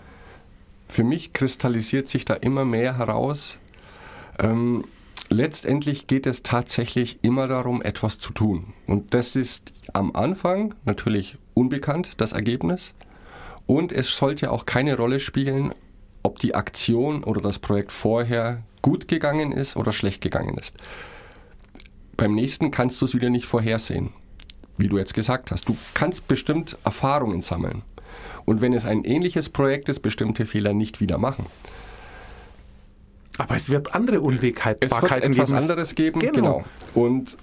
Für 0.88 1.04
mich 1.04 1.34
kristallisiert 1.34 2.08
sich 2.08 2.26
da 2.26 2.34
immer 2.36 2.66
mehr 2.66 2.98
heraus. 2.98 3.60
Ähm, 4.40 4.84
letztendlich 5.30 6.08
geht 6.08 6.26
es 6.26 6.44
tatsächlich 6.44 7.20
immer 7.22 7.48
darum, 7.48 7.82
etwas 7.82 8.18
zu 8.18 8.34
tun. 8.34 8.74
Und 8.88 9.14
das 9.14 9.36
ist 9.36 9.74
am 9.94 10.16
Anfang 10.16 10.76
natürlich 10.86 11.38
unbekannt, 11.54 12.12
das 12.18 12.32
Ergebnis. 12.32 12.94
Und 13.66 13.92
es 13.92 14.16
sollte 14.16 14.52
auch 14.52 14.66
keine 14.66 14.98
Rolle 14.98 15.20
spielen, 15.20 15.74
ob 16.24 16.40
die 16.40 16.56
Aktion 16.56 17.24
oder 17.24 17.42
das 17.42 17.60
Projekt 17.60 17.92
vorher 17.92 18.64
gut 18.84 19.08
gegangen 19.08 19.52
ist 19.52 19.76
oder 19.76 19.92
schlecht 19.92 20.22
gegangen 20.22 20.60
ist. 20.60 20.76
Beim 22.16 22.36
nächsten 22.36 22.70
kannst 22.70 23.02
du 23.02 23.06
es 23.06 23.16
wieder 23.16 23.32
nicht 23.32 23.48
vorhersehen, 23.48 24.12
wie 24.78 24.88
du 24.88 25.00
jetzt 25.00 25.16
gesagt 25.16 25.50
hast. 25.50 25.68
Du 25.68 25.76
kannst 25.96 26.28
bestimmt 26.28 26.78
Erfahrungen 26.84 27.42
sammeln. 27.42 27.82
Und 28.46 28.62
wenn 28.62 28.74
es 28.74 28.86
ein 28.86 29.04
ähnliches 29.04 29.50
Projekt 29.50 29.90
ist, 29.90 30.02
bestimmte 30.02 30.46
Fehler 30.46 30.74
nicht 30.74 31.00
wieder 31.00 31.18
machen. 31.18 31.48
Aber 33.40 33.56
es 33.56 33.70
wird 33.70 33.96
andere 33.96 34.22
Unwegbarkeiten 34.22 34.90
Es 34.92 35.02
wird 35.02 35.12
etwas 35.12 35.50
geben. 35.50 35.58
anderes 35.58 35.96
geben, 35.96 36.20
genau. 36.20 36.34
genau. 36.34 36.64
Und 36.94 37.38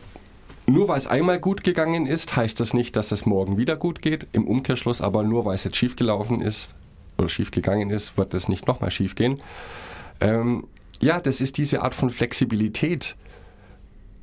nur 0.67 0.87
weil 0.87 0.99
es 0.99 1.09
einmal 1.09 1.41
gut 1.41 1.65
gegangen 1.65 2.07
ist, 2.07 2.37
heißt 2.37 2.61
das 2.61 2.75
nicht, 2.75 2.95
dass 2.95 3.11
es 3.11 3.27
morgen 3.27 3.57
wieder 3.57 3.75
gut 3.75 4.03
geht. 4.03 4.29
Im 4.33 4.47
Umkehrschluss 4.47 5.01
aber 5.01 5.25
nur 5.25 5.45
weil 5.47 5.57
es 5.57 5.65
jetzt 5.65 5.77
schief 5.77 5.97
gelaufen 5.97 6.43
ist 6.43 6.75
oder 7.19 7.29
schief 7.29 7.51
gegangen 7.51 7.91
ist, 7.91 8.17
wird 8.17 8.35
es 8.35 8.49
nicht 8.49 8.69
nochmal 8.69 8.93
schief 8.93 9.17
gehen. 9.17 9.39
Ähm, 10.21 10.65
ja, 11.03 11.21
das 11.21 11.41
ist 11.41 11.59
diese 11.59 11.83
Art 11.83 11.95
von 11.95 12.11
Flexibilität. 12.11 13.17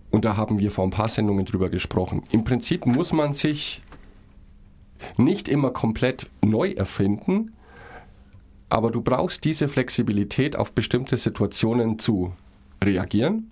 Und 0.09 0.25
da 0.25 0.37
haben 0.37 0.59
wir 0.59 0.71
vor 0.71 0.85
ein 0.85 0.91
paar 0.91 1.09
Sendungen 1.09 1.45
drüber 1.45 1.69
gesprochen. 1.69 2.23
Im 2.31 2.43
Prinzip 2.43 2.85
muss 2.85 3.11
man 3.11 3.33
sich 3.33 3.81
nicht 5.17 5.47
immer 5.47 5.71
komplett 5.71 6.29
neu 6.41 6.71
erfinden, 6.71 7.53
aber 8.69 8.91
du 8.91 9.01
brauchst 9.01 9.43
diese 9.43 9.67
Flexibilität, 9.67 10.55
auf 10.55 10.73
bestimmte 10.73 11.17
Situationen 11.17 11.99
zu 11.99 12.33
reagieren. 12.83 13.51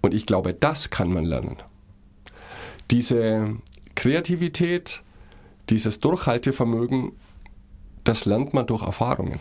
Und 0.00 0.14
ich 0.14 0.26
glaube, 0.26 0.54
das 0.54 0.90
kann 0.90 1.12
man 1.12 1.24
lernen. 1.24 1.56
Diese 2.90 3.56
Kreativität, 3.94 5.02
dieses 5.70 6.00
Durchhaltevermögen, 6.00 7.12
das 8.04 8.24
lernt 8.24 8.52
man 8.52 8.66
durch 8.66 8.82
Erfahrungen. 8.82 9.38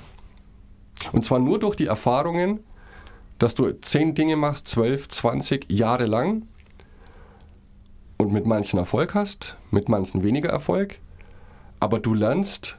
Und 1.11 1.25
zwar 1.25 1.39
nur 1.39 1.59
durch 1.59 1.75
die 1.75 1.87
Erfahrungen, 1.87 2.61
dass 3.39 3.55
du 3.55 3.71
zehn 3.81 4.13
Dinge 4.13 4.35
machst, 4.35 4.67
zwölf, 4.67 5.07
zwanzig 5.09 5.65
Jahre 5.69 6.05
lang 6.05 6.47
und 8.17 8.31
mit 8.31 8.45
manchen 8.45 8.77
Erfolg 8.77 9.15
hast, 9.15 9.57
mit 9.71 9.89
manchen 9.89 10.23
weniger 10.23 10.49
Erfolg, 10.49 10.99
aber 11.79 11.99
du 11.99 12.13
lernst, 12.13 12.77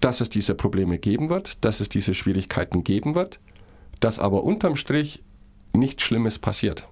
dass 0.00 0.20
es 0.20 0.28
diese 0.28 0.54
Probleme 0.54 0.98
geben 0.98 1.30
wird, 1.30 1.64
dass 1.64 1.80
es 1.80 1.88
diese 1.88 2.14
Schwierigkeiten 2.14 2.84
geben 2.84 3.14
wird, 3.14 3.40
dass 4.00 4.18
aber 4.18 4.44
unterm 4.44 4.76
Strich 4.76 5.24
nichts 5.72 6.04
Schlimmes 6.04 6.38
passiert. 6.38 6.86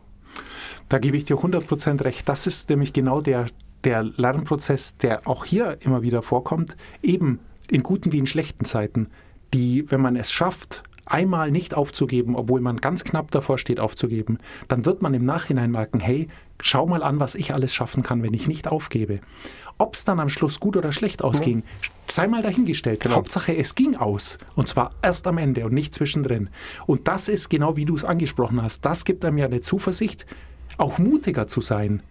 Da 0.89 0.99
gebe 0.99 1.17
ich 1.17 1.25
dir 1.25 1.37
100% 1.37 2.05
recht. 2.05 2.29
Das 2.29 2.47
ist 2.47 2.69
nämlich 2.69 2.93
genau 2.93 3.21
der, 3.21 3.47
der 3.85 4.03
Lernprozess, 4.03 4.97
der 4.97 5.27
auch 5.29 5.45
hier 5.45 5.79
immer 5.81 6.03
wieder 6.03 6.23
vorkommt, 6.23 6.77
eben 7.03 7.39
in 7.71 7.83
guten 7.83 8.13
wie 8.13 8.19
in 8.19 8.27
schlechten 8.27 8.65
Zeiten, 8.65 9.09
die, 9.55 9.91
wenn 9.91 10.01
man 10.01 10.17
es 10.17 10.33
schafft, 10.33 10.83
einmal 11.07 11.51
nicht 11.51 11.75
aufzugeben, 11.75 12.37
obwohl 12.37 12.61
man 12.61 12.79
ganz 12.79 13.05
knapp 13.05 13.31
davor 13.31 13.59
steht 13.59 13.81
aufzugeben, 13.81 14.39
dann 14.69 14.85
wird 14.85 15.03
man 15.03 15.15
im 15.15 15.25
Nachhinein 15.25 15.71
merken, 15.71 16.01
hey, 16.01 16.29
schau 16.61 16.87
mal 16.87 17.03
an, 17.03 17.21
was 17.21 17.35
ich 17.35 17.53
alles 17.55 17.75
schaffen 17.75 18.03
kann, 18.03 18.23
wenn 18.23 18.35
ich 18.35 18.47
nicht 18.47 18.69
aufgebe. 18.69 19.21
Ob 19.79 19.95
es 19.95 20.05
dann 20.05 20.21
am 20.21 20.29
Schluss 20.29 20.61
gut 20.61 20.77
oder 20.77 20.93
schlecht 20.93 21.23
ausging, 21.23 21.65
sei 22.07 22.29
mal 22.29 22.43
dahingestellt. 22.43 23.01
Genau. 23.01 23.17
Hauptsache, 23.17 23.57
es 23.57 23.75
ging 23.75 23.97
aus. 23.97 24.39
Und 24.55 24.69
zwar 24.69 24.91
erst 25.03 25.27
am 25.27 25.39
Ende 25.39 25.65
und 25.65 25.73
nicht 25.73 25.95
zwischendrin. 25.95 26.51
Und 26.87 27.09
das 27.09 27.29
ist 27.29 27.49
genau 27.49 27.77
wie 27.77 27.85
du 27.85 27.97
es 27.97 28.05
angesprochen 28.05 28.63
hast. 28.63 28.85
Das 28.85 29.05
gibt 29.05 29.25
einem 29.25 29.39
ja 29.39 29.47
eine 29.47 29.61
Zuversicht, 29.61 30.27
auch 30.79 30.99
mutiger 30.99 31.49
zu 31.49 31.61
sein. 31.61 32.03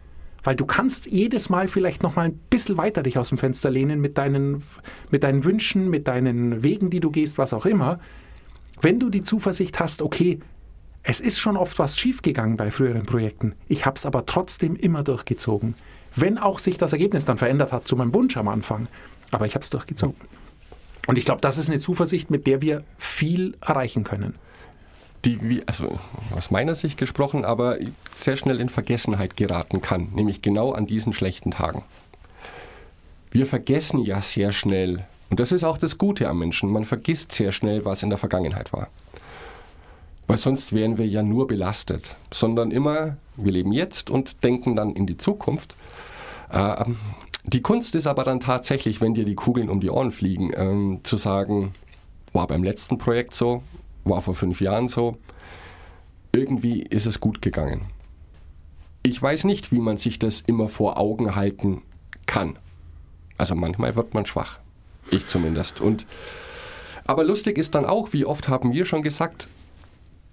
Weil 0.44 0.56
du 0.56 0.66
kannst 0.66 1.06
jedes 1.06 1.50
Mal 1.50 1.68
vielleicht 1.68 2.02
noch 2.04 2.16
mal 2.16 2.26
ein 2.26 2.38
bisschen 2.50 2.78
weiter 2.78 3.04
dich 3.04 3.18
aus 3.18 3.30
dem 3.30 3.38
Fenster 3.38 3.70
lehnen 3.70 4.02
mit 4.02 4.18
deinen, 4.18 4.64
mit 5.12 5.24
deinen 5.24 5.44
Wünschen, 5.44 5.90
mit 5.90 6.08
deinen 6.08 6.64
Wegen, 6.64 6.90
die 6.90 7.00
du 7.00 7.12
gehst, 7.12 7.38
was 7.38 7.54
auch 7.54 7.66
immer. 7.66 8.00
Wenn 8.82 9.00
du 9.00 9.10
die 9.10 9.22
Zuversicht 9.22 9.80
hast, 9.80 10.02
okay, 10.02 10.40
es 11.04 11.20
ist 11.20 11.40
schon 11.40 11.58
oft 11.58 11.78
was 11.80 12.00
schiefgegangen 12.00 12.58
bei 12.58 12.72
früheren 12.72 13.06
Projekten, 13.06 13.54
ich 13.68 13.86
habe 13.86 13.96
es 13.96 14.06
aber 14.06 14.26
trotzdem 14.26 14.76
immer 14.76 15.04
durchgezogen. 15.04 15.76
Wenn 16.16 16.38
auch 16.38 16.60
sich 16.60 16.78
das 16.78 16.94
Ergebnis 16.94 17.26
dann 17.26 17.38
verändert 17.38 17.72
hat 17.72 17.88
zu 17.88 17.96
meinem 17.96 18.14
Wunsch 18.14 18.36
am 18.38 18.48
Anfang, 18.48 18.88
aber 19.32 19.46
ich 19.46 19.54
habe 19.54 19.64
es 19.64 19.70
durchgezogen. 19.70 20.20
Und 21.08 21.18
ich 21.18 21.26
glaube, 21.26 21.42
das 21.42 21.58
ist 21.58 21.70
eine 21.70 21.80
Zuversicht, 21.80 22.30
mit 22.30 22.48
der 22.48 22.62
wir 22.62 22.84
viel 22.98 23.56
erreichen 23.62 24.04
können. 24.04 24.36
Die, 25.26 25.40
wie, 25.42 25.64
also 25.68 25.98
aus 26.36 26.52
meiner 26.52 26.76
Sicht 26.76 26.98
gesprochen, 26.98 27.46
aber 27.46 27.78
sehr 28.10 28.36
schnell 28.36 28.60
in 28.60 28.70
Vergessenheit 28.70 29.38
geraten 29.38 29.82
kann, 29.82 30.10
nämlich 30.14 30.42
genau 30.42 30.72
an 30.72 30.88
diesen 30.88 31.14
schlechten 31.14 31.52
Tagen. 31.52 31.84
Wir 33.32 33.46
vergessen 33.46 34.00
ja 34.00 34.22
sehr 34.22 34.52
schnell, 34.52 35.06
und 35.30 35.40
das 35.40 35.52
ist 35.52 35.64
auch 35.64 35.78
das 35.78 35.98
Gute 35.98 36.28
am 36.28 36.40
Menschen, 36.40 36.72
man 36.72 36.86
vergisst 36.86 37.32
sehr 37.32 37.52
schnell, 37.52 37.86
was 37.86 38.04
in 38.04 38.10
der 38.10 38.18
Vergangenheit 38.18 38.74
war. 38.74 38.88
Weil 40.28 40.38
sonst 40.38 40.74
wären 40.74 40.98
wir 40.98 41.08
ja 41.08 41.24
nur 41.24 41.48
belastet, 41.48 42.16
sondern 42.32 42.72
immer, 42.72 43.18
wir 43.36 43.52
leben 43.52 43.72
jetzt 43.72 44.10
und 44.10 44.44
denken 44.44 44.76
dann 44.76 44.96
in 44.96 45.06
die 45.06 45.18
Zukunft. 45.18 45.76
Äh, 46.50 46.86
die 47.44 47.62
Kunst 47.62 47.96
ist 47.96 48.08
aber 48.08 48.24
dann 48.24 48.40
tatsächlich, 48.40 49.02
wenn 49.02 49.14
dir 49.14 49.26
die 49.26 49.36
Kugeln 49.36 49.70
um 49.70 49.82
die 49.82 49.90
Ohren 49.90 50.12
fliegen, 50.12 50.52
ähm, 50.56 51.00
zu 51.04 51.18
sagen, 51.18 51.74
war 52.34 52.48
beim 52.48 52.64
letzten 52.64 52.98
Projekt 52.98 53.34
so, 53.34 53.64
war 54.04 54.22
vor 54.22 54.36
fünf 54.36 54.62
Jahren 54.62 54.88
so, 54.88 55.18
irgendwie 56.34 56.82
ist 56.82 57.06
es 57.06 57.20
gut 57.20 57.42
gegangen. 57.42 57.88
Ich 59.04 59.22
weiß 59.22 59.46
nicht, 59.46 59.72
wie 59.72 59.80
man 59.80 59.98
sich 59.98 60.20
das 60.20 60.42
immer 60.42 60.68
vor 60.68 60.98
Augen 60.98 61.36
halten 61.36 61.82
kann. 62.26 62.58
Also 63.38 63.56
manchmal 63.56 63.96
wird 63.96 64.14
man 64.14 64.26
schwach. 64.26 64.60
Ich 65.10 65.28
zumindest. 65.28 65.82
Und, 65.82 66.06
aber 67.06 67.24
lustig 67.24 67.58
ist 67.58 67.76
dann 67.76 67.86
auch, 67.86 68.14
wie 68.14 68.26
oft 68.26 68.48
haben 68.48 68.74
wir 68.74 68.86
schon 68.86 69.02
gesagt, 69.02 69.48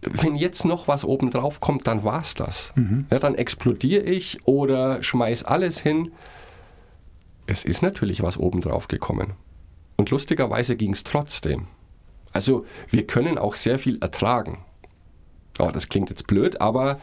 wenn 0.03 0.37
jetzt 0.37 0.65
noch 0.65 0.87
was 0.87 1.05
obendrauf 1.05 1.61
kommt, 1.61 1.87
dann 1.87 2.05
war's 2.05 2.35
das. 2.35 2.73
Ja, 3.11 3.19
dann 3.19 3.35
explodiere 3.35 4.05
ich 4.05 4.39
oder 4.47 5.03
schmeiß 5.03 5.43
alles 5.45 5.81
hin. 5.81 6.13
Es 7.47 7.65
ist 7.65 7.83
natürlich 7.83 8.23
was 8.23 8.39
obendrauf 8.39 8.87
gekommen. 8.89 9.33
Und 9.97 10.11
lustigerweise 10.11 10.77
ging 10.77 10.93
es 10.93 11.03
trotzdem. 11.03 11.67
Also 12.33 12.67
wir 12.89 13.07
können 13.07 13.39
auch 13.39 13.55
sehr 13.55 13.79
viel 13.79 13.99
ertragen. 14.01 14.59
Oh, 15.59 15.71
das 15.73 15.89
klingt 15.89 16.11
jetzt 16.11 16.27
blöd, 16.27 16.61
aber 16.61 16.99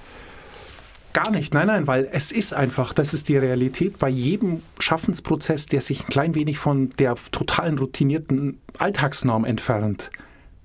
Gar 1.16 1.32
nicht, 1.32 1.54
nein, 1.54 1.68
nein, 1.68 1.88
weil 1.88 2.10
es 2.12 2.34
ist 2.34 2.54
einfach, 2.54 2.92
das 2.92 3.14
ist 3.14 3.30
die 3.30 3.38
Realität 3.38 4.00
bei 4.00 4.10
jedem 4.10 4.62
Schaffensprozess, 4.80 5.66
der 5.66 5.80
sich 5.80 6.02
ein 6.02 6.08
klein 6.08 6.36
wenig 6.36 6.58
von 6.58 6.90
der 7.00 7.16
totalen 7.32 7.80
routinierten 7.80 8.60
Alltagsnorm 8.80 9.46
entfernt, 9.46 10.10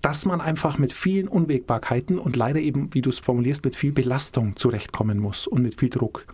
dass 0.03 0.25
man 0.25 0.41
einfach 0.41 0.77
mit 0.77 0.93
vielen 0.93 1.29
Unwägbarkeiten 1.29 2.19
und 2.19 2.35
leider 2.35 2.59
eben, 2.59 2.93
wie 2.93 3.01
du 3.01 3.11
es 3.11 3.21
formulierst, 3.21 3.65
mit 3.65 3.77
viel 3.77 3.93
Belastung 3.93 4.57
zurechtkommen 4.57 5.19
muss 5.19 5.47
und 5.47 5.63
mit 5.63 5.79
viel 5.79 5.89
Druck. 5.89 6.27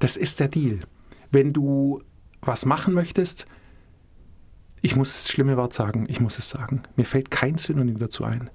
Das 0.00 0.16
ist 0.16 0.40
der 0.40 0.48
Deal. 0.48 0.80
Wenn 1.30 1.52
du 1.52 2.00
was 2.40 2.66
machen 2.66 2.94
möchtest, 2.94 3.46
ich 4.82 4.96
muss 4.96 5.12
das 5.12 5.30
schlimme 5.30 5.56
Wort 5.56 5.72
sagen, 5.72 6.06
ich 6.08 6.20
muss 6.20 6.38
es 6.38 6.50
sagen. 6.50 6.82
Mir 6.96 7.06
fällt 7.06 7.30
kein 7.30 7.56
Synonym 7.56 7.98
dazu 7.98 8.24
ein. 8.24 8.50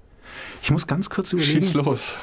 Ich 0.62 0.70
muss 0.70 0.86
ganz 0.86 1.10
kurz 1.10 1.32
überlegen. 1.32 1.62
schieß 1.62 1.74
los. 1.74 2.16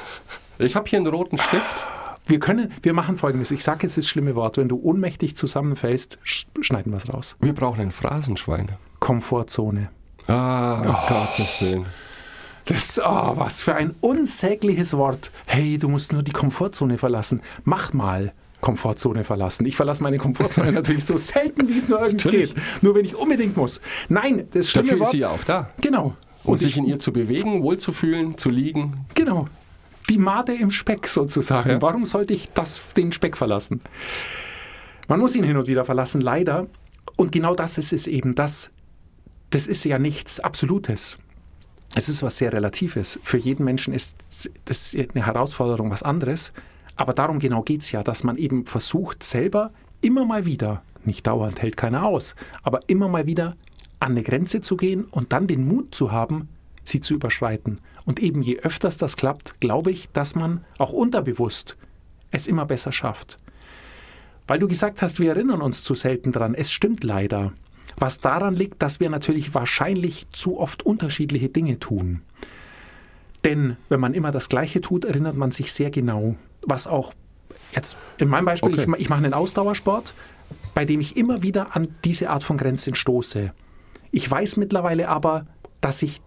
Ich 0.58 0.76
habe 0.76 0.88
hier 0.88 1.00
einen 1.00 1.08
roten 1.08 1.38
Stift. 1.38 1.84
Wir 2.26 2.40
können, 2.40 2.72
wir 2.82 2.92
machen 2.92 3.16
folgendes. 3.16 3.50
Ich 3.50 3.62
sage 3.62 3.82
jetzt 3.82 3.98
das 3.98 4.08
schlimme 4.08 4.34
Wort. 4.34 4.56
Wenn 4.56 4.68
du 4.68 4.80
ohnmächtig 4.80 5.36
zusammenfällst, 5.36 6.18
sch 6.22 6.46
schneiden 6.60 6.92
wir 6.92 6.96
es 6.96 7.12
raus. 7.12 7.36
Wir 7.40 7.52
brauchen 7.52 7.80
ein 7.80 7.90
Phrasenschwein. 7.90 8.72
Komfortzone. 9.00 9.90
Ah, 10.26 10.80
um 10.80 10.96
Gottes 11.08 11.60
Willen. 11.60 11.86
Das, 12.64 12.98
oh, 12.98 13.32
was 13.36 13.60
für 13.60 13.76
ein 13.76 13.94
unsägliches 14.00 14.96
Wort. 14.96 15.30
Hey, 15.46 15.78
du 15.78 15.88
musst 15.88 16.12
nur 16.12 16.24
die 16.24 16.32
Komfortzone 16.32 16.98
verlassen. 16.98 17.42
Mach 17.64 17.92
mal. 17.92 18.32
Komfortzone 18.66 19.22
verlassen. 19.22 19.64
Ich 19.64 19.76
verlasse 19.76 20.02
meine 20.02 20.18
Komfortzone 20.18 20.72
natürlich 20.80 21.04
so 21.04 21.16
selten, 21.16 21.68
wie 21.68 21.78
es 21.78 21.88
nur 21.88 22.00
irgendwie 22.00 22.26
Natürlich. 22.26 22.54
geht. 22.54 22.82
Nur 22.82 22.96
wenn 22.96 23.04
ich 23.04 23.14
unbedingt 23.14 23.56
muss. 23.56 23.80
Nein, 24.08 24.48
das 24.50 24.68
schlimme 24.70 24.88
Dafür 24.88 24.96
ist 24.96 25.00
Wort. 25.02 25.10
sie 25.12 25.18
ja 25.18 25.30
auch 25.30 25.44
da. 25.44 25.70
Genau. 25.80 26.16
Um 26.42 26.52
Und 26.52 26.58
sich 26.58 26.70
ich, 26.72 26.76
in 26.78 26.84
ihr 26.84 26.98
zu 26.98 27.12
bewegen, 27.12 27.62
wohlzufühlen, 27.62 28.36
zu 28.38 28.50
liegen. 28.50 29.06
genau. 29.14 29.46
Die 30.10 30.18
Made 30.18 30.52
im 30.52 30.72
Speck 30.72 31.06
sozusagen. 31.06 31.70
Ja. 31.70 31.82
Warum 31.82 32.06
sollte 32.06 32.34
ich 32.34 32.48
das, 32.54 32.80
den 32.96 33.12
Speck 33.12 33.36
verlassen? 33.36 33.80
Man 35.06 35.20
muss 35.20 35.36
ihn 35.36 35.44
hin 35.44 35.56
und 35.56 35.68
wieder 35.68 35.84
verlassen, 35.84 36.20
leider. 36.20 36.66
Und 37.16 37.30
genau 37.30 37.54
das 37.54 37.78
ist 37.78 37.92
es 37.92 38.08
eben. 38.08 38.34
Das, 38.34 38.70
das 39.50 39.68
ist 39.68 39.84
ja 39.84 40.00
nichts 40.00 40.40
Absolutes. 40.40 41.18
Es 41.94 42.08
ist 42.08 42.20
was 42.24 42.36
sehr 42.36 42.52
Relatives. 42.52 43.20
Für 43.22 43.38
jeden 43.38 43.64
Menschen 43.64 43.94
ist 43.94 44.16
das 44.64 44.94
eine 44.94 45.24
Herausforderung 45.24 45.90
was 45.90 46.02
anderes. 46.02 46.52
Aber 46.96 47.12
darum 47.12 47.38
genau 47.38 47.62
geht 47.62 47.82
es 47.82 47.92
ja, 47.92 48.02
dass 48.02 48.24
man 48.24 48.36
eben 48.36 48.66
versucht, 48.66 49.22
selber 49.22 49.72
immer 50.00 50.24
mal 50.24 50.46
wieder, 50.46 50.82
nicht 51.04 51.26
dauernd 51.26 51.62
hält 51.62 51.76
keiner 51.76 52.04
aus, 52.04 52.34
aber 52.62 52.80
immer 52.88 53.08
mal 53.08 53.26
wieder 53.26 53.56
an 54.00 54.12
eine 54.12 54.22
Grenze 54.22 54.60
zu 54.60 54.76
gehen 54.76 55.04
und 55.04 55.32
dann 55.32 55.46
den 55.46 55.66
Mut 55.66 55.94
zu 55.94 56.12
haben, 56.12 56.48
sie 56.84 57.00
zu 57.00 57.14
überschreiten. 57.14 57.80
Und 58.04 58.20
eben 58.20 58.42
je 58.42 58.58
öfters 58.58 58.98
das 58.98 59.16
klappt, 59.16 59.60
glaube 59.60 59.90
ich, 59.90 60.08
dass 60.10 60.34
man 60.34 60.64
auch 60.78 60.92
unterbewusst 60.92 61.76
es 62.30 62.46
immer 62.46 62.66
besser 62.66 62.92
schafft. 62.92 63.38
Weil 64.46 64.58
du 64.58 64.68
gesagt 64.68 65.02
hast, 65.02 65.18
wir 65.18 65.30
erinnern 65.30 65.60
uns 65.60 65.82
zu 65.82 65.94
selten 65.94 66.32
dran. 66.32 66.54
Es 66.54 66.70
stimmt 66.70 67.02
leider. 67.02 67.52
Was 67.96 68.20
daran 68.20 68.54
liegt, 68.54 68.82
dass 68.82 69.00
wir 69.00 69.10
natürlich 69.10 69.54
wahrscheinlich 69.54 70.26
zu 70.30 70.58
oft 70.60 70.84
unterschiedliche 70.84 71.48
Dinge 71.48 71.78
tun. 71.78 72.22
Denn 73.46 73.76
wenn 73.88 74.00
man 74.00 74.12
immer 74.12 74.32
das 74.32 74.48
Gleiche 74.48 74.80
tut, 74.80 75.04
erinnert 75.04 75.36
man 75.36 75.52
sich 75.52 75.72
sehr 75.72 75.90
genau. 75.90 76.34
Was 76.66 76.86
auch 76.86 77.14
jetzt 77.72 77.96
in 78.18 78.28
meinem 78.28 78.44
Beispiel, 78.44 78.72
Okay. 78.72 78.86
ich, 78.96 79.00
ich 79.02 79.08
mache 79.08 79.24
einen 79.24 79.34
Ausdauersport, 79.34 80.12
bei 80.74 80.84
dem 80.84 81.00
ich 81.00 81.16
immer 81.16 81.42
wieder 81.42 81.76
an 81.76 81.94
diese 82.04 82.28
Art 82.30 82.44
von 82.44 82.56
Grenzen 82.56 82.94
stoße. 82.94 83.52
Ich 84.10 84.30
weiß 84.30 84.56
mittlerweile 84.56 85.08
aber, 85.08 85.46
dass 85.80 86.02
ich 86.02 86.20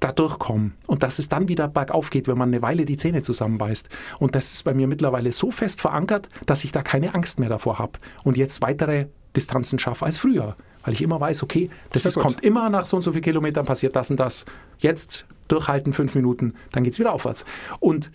da 0.00 0.12
durchkomme 0.12 0.72
und 0.86 1.02
dass 1.02 1.18
es 1.18 1.28
dann 1.28 1.48
wieder 1.48 1.68
bergauf 1.68 2.10
geht, 2.10 2.28
wenn 2.28 2.38
man 2.38 2.50
eine 2.50 2.62
Weile 2.62 2.84
die 2.84 2.96
Zähne 2.96 3.22
zusammenbeißt. 3.22 3.88
Und 4.18 4.34
das 4.34 4.52
ist 4.52 4.64
bei 4.64 4.74
mir 4.74 4.86
mittlerweile 4.86 5.32
so 5.32 5.50
fest 5.50 5.80
verankert, 5.80 6.28
dass 6.46 6.64
ich 6.64 6.72
da 6.72 6.82
keine 6.82 7.14
Angst 7.14 7.40
mehr 7.40 7.48
davor 7.48 7.78
habe 7.78 7.92
und 8.24 8.36
jetzt 8.36 8.62
weitere 8.62 9.06
Distanzen 9.34 9.78
schaffe 9.78 10.04
als 10.04 10.18
früher. 10.18 10.56
Weil 10.84 10.94
ich 10.94 11.02
immer 11.02 11.20
weiß, 11.20 11.42
okay, 11.42 11.70
das 11.92 12.06
ist, 12.06 12.18
kommt 12.18 12.44
immer 12.44 12.70
nach 12.70 12.86
so 12.86 12.96
und 12.96 13.02
so 13.02 13.12
viel 13.12 13.20
Kilometern, 13.20 13.64
passiert 13.66 13.94
das 13.96 14.10
und 14.10 14.18
das. 14.20 14.44
Jetzt 14.78 15.26
durchhalten, 15.48 15.92
fünf 15.92 16.14
Minuten, 16.14 16.54
dann 16.72 16.84
geht 16.84 16.92
es 16.92 16.98
wieder 16.98 17.12
aufwärts. 17.12 17.44
Und 17.80 18.10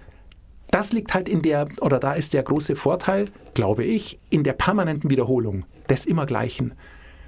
das 0.71 0.91
liegt 0.91 1.13
halt 1.13 1.29
in 1.29 1.41
der, 1.41 1.67
oder 1.81 1.99
da 1.99 2.13
ist 2.13 2.33
der 2.33 2.43
große 2.43 2.75
Vorteil, 2.75 3.29
glaube 3.53 3.83
ich, 3.83 4.19
in 4.29 4.43
der 4.43 4.53
permanenten 4.53 5.09
Wiederholung 5.09 5.65
des 5.89 6.05
Immergleichen. 6.05 6.73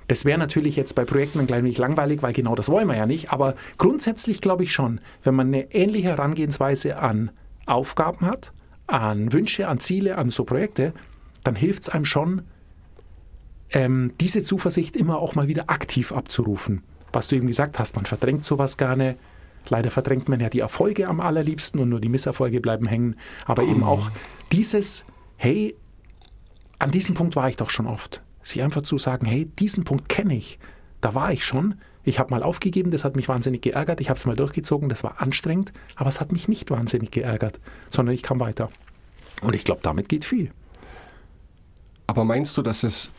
Das 0.08 0.26
wäre 0.26 0.38
natürlich 0.38 0.76
jetzt 0.76 0.96
bei 0.96 1.06
Projekten 1.06 1.40
ein 1.40 1.48
klein 1.48 1.64
wenig 1.64 1.78
langweilig, 1.78 2.22
weil 2.22 2.34
genau 2.34 2.56
das 2.56 2.70
wollen 2.70 2.88
wir 2.88 2.96
ja 2.96 3.06
nicht. 3.06 3.32
Aber 3.32 3.56
grundsätzlich 3.78 4.42
glaube 4.42 4.64
ich 4.64 4.72
schon, 4.72 5.02
wenn 5.24 5.36
man 5.36 5.48
eine 5.48 5.72
ähnliche 5.74 6.10
Herangehensweise 6.10 6.98
an 6.98 7.32
Aufgaben 7.66 8.26
hat, 8.26 8.52
an 8.88 9.34
Wünsche, 9.34 9.68
an 9.68 9.80
Ziele, 9.80 10.18
an 10.18 10.30
so 10.30 10.44
Projekte, 10.44 10.94
dann 11.44 11.56
hilft 11.56 11.84
es 11.84 11.90
einem 11.90 12.06
schon, 12.06 12.44
ähm, 13.72 14.14
diese 14.22 14.44
Zuversicht 14.44 14.96
immer 14.96 15.20
auch 15.20 15.36
mal 15.36 15.48
wieder 15.48 15.70
aktiv 15.70 16.12
abzurufen. 16.12 16.84
Was 17.12 17.28
du 17.28 17.36
eben 17.36 17.48
gesagt 17.48 17.80
hast, 17.80 17.96
man 17.96 18.06
verdrängt 18.06 18.46
sowas 18.46 18.78
gerne. 18.78 19.16
Leider 19.70 19.92
verdrängt 19.92 20.30
man 20.30 20.40
ja 20.40 20.50
die 20.50 20.60
Erfolge 20.60 21.08
am 21.08 21.20
allerliebsten 21.20 21.80
und 21.80 21.90
nur 21.90 22.00
die 22.00 22.10
Misserfolge 22.10 22.62
bleiben 22.62 22.88
hängen. 22.88 23.16
Aber 23.46 23.64
eben 23.64 23.84
auch 23.84 24.12
dieses, 24.52 25.06
hey, 25.38 25.76
an 26.80 26.92
diesem 26.92 27.16
Punkt 27.16 27.36
war 27.36 27.50
ich 27.50 27.58
doch 27.58 27.70
schon 27.70 27.88
oft. 27.88 28.22
Sich 28.44 28.62
einfach 28.62 28.84
zu 28.84 28.98
sagen, 28.98 29.26
hey, 29.26 29.46
diesen 29.46 29.84
Punkt 29.84 30.10
kenne 30.10 30.36
ich. 30.36 30.60
Da 31.02 31.16
war 31.16 31.32
ich 31.32 31.46
schon. 31.46 31.76
Ich 32.04 32.20
habe 32.20 32.30
mal 32.30 32.44
aufgegeben, 32.44 32.92
das 32.92 33.04
hat 33.04 33.16
mich 33.16 33.28
wahnsinnig 33.28 33.64
geärgert. 33.64 34.00
Ich 34.00 34.10
habe 34.10 34.18
es 34.18 34.26
mal 34.26 34.36
durchgezogen, 34.36 34.90
das 34.90 35.04
war 35.04 35.22
anstrengend, 35.22 35.74
aber 35.96 36.10
es 36.10 36.22
hat 36.22 36.32
mich 36.32 36.48
nicht 36.48 36.70
wahnsinnig 36.70 37.10
geärgert, 37.10 37.60
sondern 37.90 38.14
ich 38.14 38.22
kam 38.22 38.40
weiter. 38.40 38.70
Und 39.42 39.56
ich 39.56 39.64
glaube, 39.64 39.82
damit 39.82 40.10
geht 40.10 40.24
viel. 40.24 40.52
Aber 42.06 42.24
meinst 42.24 42.56
du, 42.58 42.62
dass 42.62 42.84
es 42.84 43.12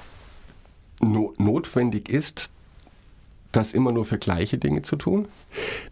no 1.01 1.35
notwendig 1.39 2.09
ist, 2.09 2.51
das 3.57 3.73
immer 3.73 3.93
nur 3.93 4.05
für 4.05 4.19
gleiche 4.19 4.59
Dinge 4.59 4.83
zu 4.83 4.97
tun? 4.97 5.27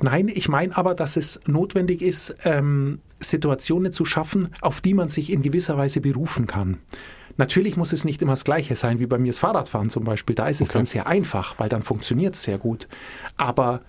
Nein, 0.03 0.29
ich 0.29 0.49
meine 0.49 0.77
aber, 0.77 0.95
dass 0.95 1.17
es 1.17 1.41
notwendig 1.47 2.03
ist, 2.03 2.37
ähm, 2.45 3.01
Situationen 3.21 3.93
zu 3.93 4.05
schaffen, 4.05 4.51
auf 4.61 4.81
die 4.81 4.95
man 4.95 5.09
sich 5.09 5.33
in 5.33 5.43
gewisser 5.43 5.77
Weise 5.77 6.01
berufen 6.01 6.47
kann. 6.47 6.79
Natürlich 7.37 7.77
muss 7.77 7.93
es 7.93 8.05
nicht 8.05 8.23
immer 8.23 8.33
das 8.33 8.45
Gleiche 8.45 8.77
sein, 8.77 9.01
wie 9.01 9.07
bei 9.07 9.19
mir 9.19 9.31
das 9.31 9.39
Fahrradfahren 9.39 9.91
zum 9.91 10.05
Beispiel. 10.05 10.37
Da 10.37 10.47
ist 10.49 10.61
es 10.61 10.69
Okay. 10.69 10.79
dann 10.79 10.87
sehr 10.87 11.07
einfach, 11.07 11.59
weil 11.59 11.69
dann 11.69 11.83
funktioniert 11.83 12.35
es 12.37 12.43
sehr 12.45 12.59
gut. 12.59 12.87
Aber 13.37 13.81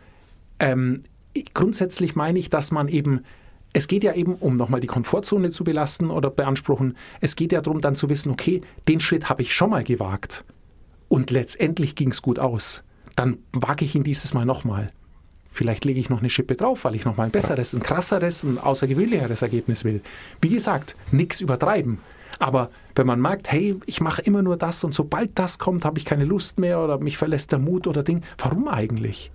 ähm, 0.60 1.04
grundsätzlich 1.54 2.16
meine 2.16 2.40
ich, 2.40 2.50
dass 2.50 2.72
man 2.72 2.88
eben, 2.88 3.22
es 3.74 3.88
geht 3.88 4.04
ja 4.04 4.14
eben, 4.14 4.36
um 4.36 4.56
nochmal 4.56 4.80
die 4.80 4.88
Komfortzone 4.88 5.52
zu 5.52 5.64
belasten 5.64 6.10
oder 6.10 6.30
beanspruchen, 6.32 6.96
es 7.22 7.36
geht 7.36 7.52
ja 7.52 7.62
darum 7.62 7.82
dann 7.82 7.96
zu 7.96 8.10
wissen, 8.10 8.32
okay, 8.32 8.62
den 8.88 9.00
Schritt 9.00 9.30
habe 9.30 9.42
ich 9.42 9.54
schon 9.54 9.70
mal 9.70 9.84
gewagt 9.84 10.46
und 11.10 11.30
letztendlich 11.30 11.96
ging 11.96 12.12
es 12.12 12.22
gut 12.22 12.40
aus. 12.40 12.85
Dann 13.16 13.38
wage 13.54 13.86
ich 13.86 13.96
ihn 13.96 14.04
dieses 14.04 14.34
Mal 14.34 14.46
nochmal. 14.46 14.92
Vielleicht 15.50 15.86
lege 15.86 16.00
ich 16.00 16.10
noch 16.10 16.20
eine 16.20 16.30
Schippe 16.30 16.56
drauf, 16.56 16.84
weil 16.84 16.96
ich 16.96 17.06
nochmal 17.06 17.28
ein 17.28 17.32
besseres, 17.32 17.74
ein 17.74 17.82
krasseres, 17.82 18.44
ein 18.44 18.58
außergewöhnlicheres 18.58 19.42
Ergebnis 19.42 19.86
will. 19.86 20.02
Wie 20.42 20.50
gesagt, 20.50 20.96
nichts 21.12 21.40
übertreiben. 21.40 22.00
Aber 22.40 22.70
wenn 22.96 23.08
man 23.08 23.22
merkt, 23.22 23.50
hey, 23.50 23.80
ich 23.86 24.02
mache 24.02 24.22
immer 24.22 24.42
nur 24.42 24.58
das 24.58 24.84
und 24.84 24.94
sobald 24.94 25.40
das 25.40 25.58
kommt, 25.58 25.86
habe 25.86 25.98
ich 25.98 26.04
keine 26.04 26.26
Lust 26.26 26.60
mehr 26.60 26.82
oder 26.82 26.98
mich 27.00 27.18
verlässt 27.18 27.54
der 27.54 27.60
Mut 27.60 27.88
oder 27.88 28.04
Ding, 28.04 28.22
warum 28.38 28.68
eigentlich? 28.68 29.32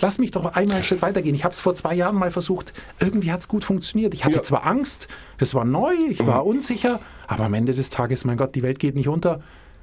Lass 0.00 0.18
mich 0.18 0.30
doch 0.30 0.44
einmal 0.54 0.76
einen 0.76 0.84
Schritt 0.84 1.00
weitergehen. 1.00 1.34
Ich 1.34 1.44
habe 1.44 1.52
es 1.54 1.60
vor 1.60 1.74
zwei 1.74 1.94
Jahren 1.94 2.14
mal 2.16 2.30
versucht. 2.30 2.74
Irgendwie 3.00 3.32
hat 3.32 3.40
es 3.40 3.48
gut 3.48 3.64
funktioniert. 3.64 4.12
Ich 4.12 4.24
hatte 4.26 4.36
Ja. 4.36 4.42
zwar 4.42 4.66
Angst, 4.66 5.08
es 5.38 5.54
war 5.54 5.64
neu, 5.64 5.94
ich 6.10 6.24
war 6.26 6.44
unsicher, 6.44 7.00
aber 7.26 7.44
am 7.44 7.54
Ende 7.54 7.72
des 7.72 7.88
Tages, 7.90 8.24
mein 8.26 8.36
Gott, 8.36 8.54
die 8.54 8.62
Welt 8.62 8.78
geht 8.78 8.94
nicht 8.94 9.08
unter. 9.08 9.40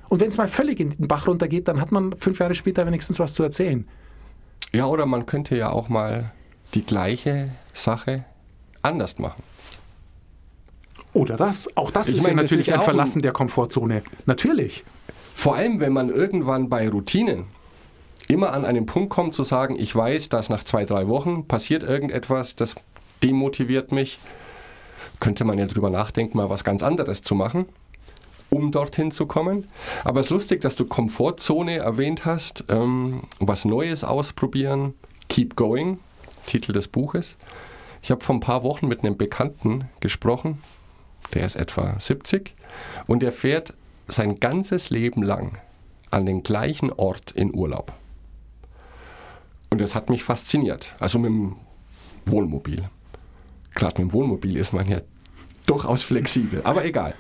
Und 0.10 0.20
wenn 0.20 0.28
es 0.28 0.38
mal 0.38 0.48
völlig 0.48 0.80
in 0.80 0.90
den 0.92 1.08
Bach 1.08 1.28
runtergeht, 1.28 1.68
dann 1.68 1.82
hat 1.82 1.92
man 1.92 2.16
fünf 2.16 2.40
Jahre 2.40 2.56
später 2.56 2.86
wenigstens 2.86 3.20
was 3.20 3.34
zu 3.34 3.44
erzählen. 3.44 3.88
Ja, 4.74 4.88
oder 4.88 5.06
man 5.06 5.26
könnte 5.26 5.56
ja 5.56 5.70
auch 5.70 5.90
mal 5.90 6.32
die 6.74 6.84
gleiche 6.84 7.50
Sache 7.74 8.26
anders 8.82 9.18
machen. 9.18 9.44
Oder 11.14 11.38
das. 11.38 11.76
Auch 11.78 11.92
das 11.92 12.10
Ich 12.10 12.18
ist 12.18 12.24
meine, 12.24 12.36
ja 12.36 12.42
natürlich 12.44 12.74
ein 12.74 12.82
Verlassen 12.82 13.22
der 13.22 13.32
Komfortzone. 13.32 14.04
Natürlich. 14.26 14.84
Vor 15.34 15.56
allem, 15.56 15.80
wenn 15.80 15.94
man 15.94 16.10
irgendwann 16.10 16.70
bei 16.70 16.90
Routinen 16.90 17.46
immer 18.28 18.52
an 18.52 18.66
einen 18.66 18.86
Punkt 18.86 19.12
kommt 19.12 19.34
zu 19.34 19.44
sagen, 19.44 19.76
ich 19.78 19.96
weiß, 19.96 20.30
dass 20.30 20.50
nach 20.50 20.64
zwei, 20.64 20.86
drei 20.86 21.08
Wochen 21.08 21.48
passiert 21.48 21.84
irgendetwas, 21.84 22.56
das 22.56 22.76
demotiviert 23.24 23.92
mich, 23.92 24.20
könnte 25.20 25.46
man 25.46 25.58
ja 25.58 25.68
drüber 25.68 25.90
nachdenken, 25.90 26.38
mal 26.38 26.50
was 26.50 26.64
ganz 26.64 26.84
anderes 26.84 27.22
zu 27.22 27.36
machen, 27.36 27.66
um 28.56 28.72
dorthin 28.72 29.12
zu 29.12 29.26
kommen. 29.26 29.68
Aber 30.04 30.22
es 30.22 30.28
ist 30.28 30.32
lustig, 30.32 30.62
dass 30.62 30.76
du 30.76 30.86
Komfortzone 30.86 31.78
erwähnt 31.78 32.26
hast, 32.26 32.66
ähm, 32.70 33.24
was 33.40 33.66
Neues 33.66 34.04
ausprobieren, 34.04 34.94
Keep 35.28 35.56
Going, 35.56 36.00
Titel 36.46 36.72
des 36.72 36.88
Buches. 36.88 37.36
Ich 38.02 38.12
habe 38.12 38.24
vor 38.24 38.36
ein 38.36 38.40
paar 38.40 38.64
Wochen 38.64 38.88
mit 38.88 39.04
einem 39.04 39.18
Bekannten 39.18 39.90
gesprochen, 40.00 40.62
der 41.34 41.46
ist 41.46 41.56
etwa 41.56 42.00
70 42.00 42.56
und 43.08 43.22
der 43.22 43.32
fährt 43.32 43.74
sein 44.08 44.40
ganzes 44.40 44.90
Leben 44.90 45.24
lang 45.24 45.58
an 46.12 46.26
den 46.26 46.44
gleichen 46.44 46.92
Ort 46.94 47.32
in 47.32 47.54
Urlaub. 47.54 47.94
Und 49.70 49.82
das 49.82 49.96
hat 49.96 50.10
mich 50.10 50.24
fasziniert. 50.24 50.96
Also 51.00 51.20
mit 51.20 51.30
dem 51.30 51.56
Wohnmobil. 52.26 52.88
Gerade 53.74 54.02
mit 54.02 54.12
dem 54.12 54.14
Wohnmobil 54.14 54.56
ist 54.56 54.72
man 54.72 54.88
ja 54.88 55.00
durchaus 55.66 56.04
flexibel, 56.04 56.62
aber 56.64 56.86
egal. 56.86 57.16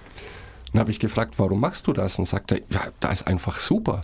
Dann 0.71 0.79
habe 0.79 0.91
ich 0.91 0.99
gefragt, 0.99 1.35
warum 1.37 1.59
machst 1.59 1.87
du 1.87 1.93
das? 1.93 2.19
Und 2.19 2.27
sagt 2.27 2.51
er, 2.51 2.59
ja, 2.69 2.81
da 2.99 3.11
ist 3.11 3.27
einfach 3.27 3.59
super. 3.59 4.01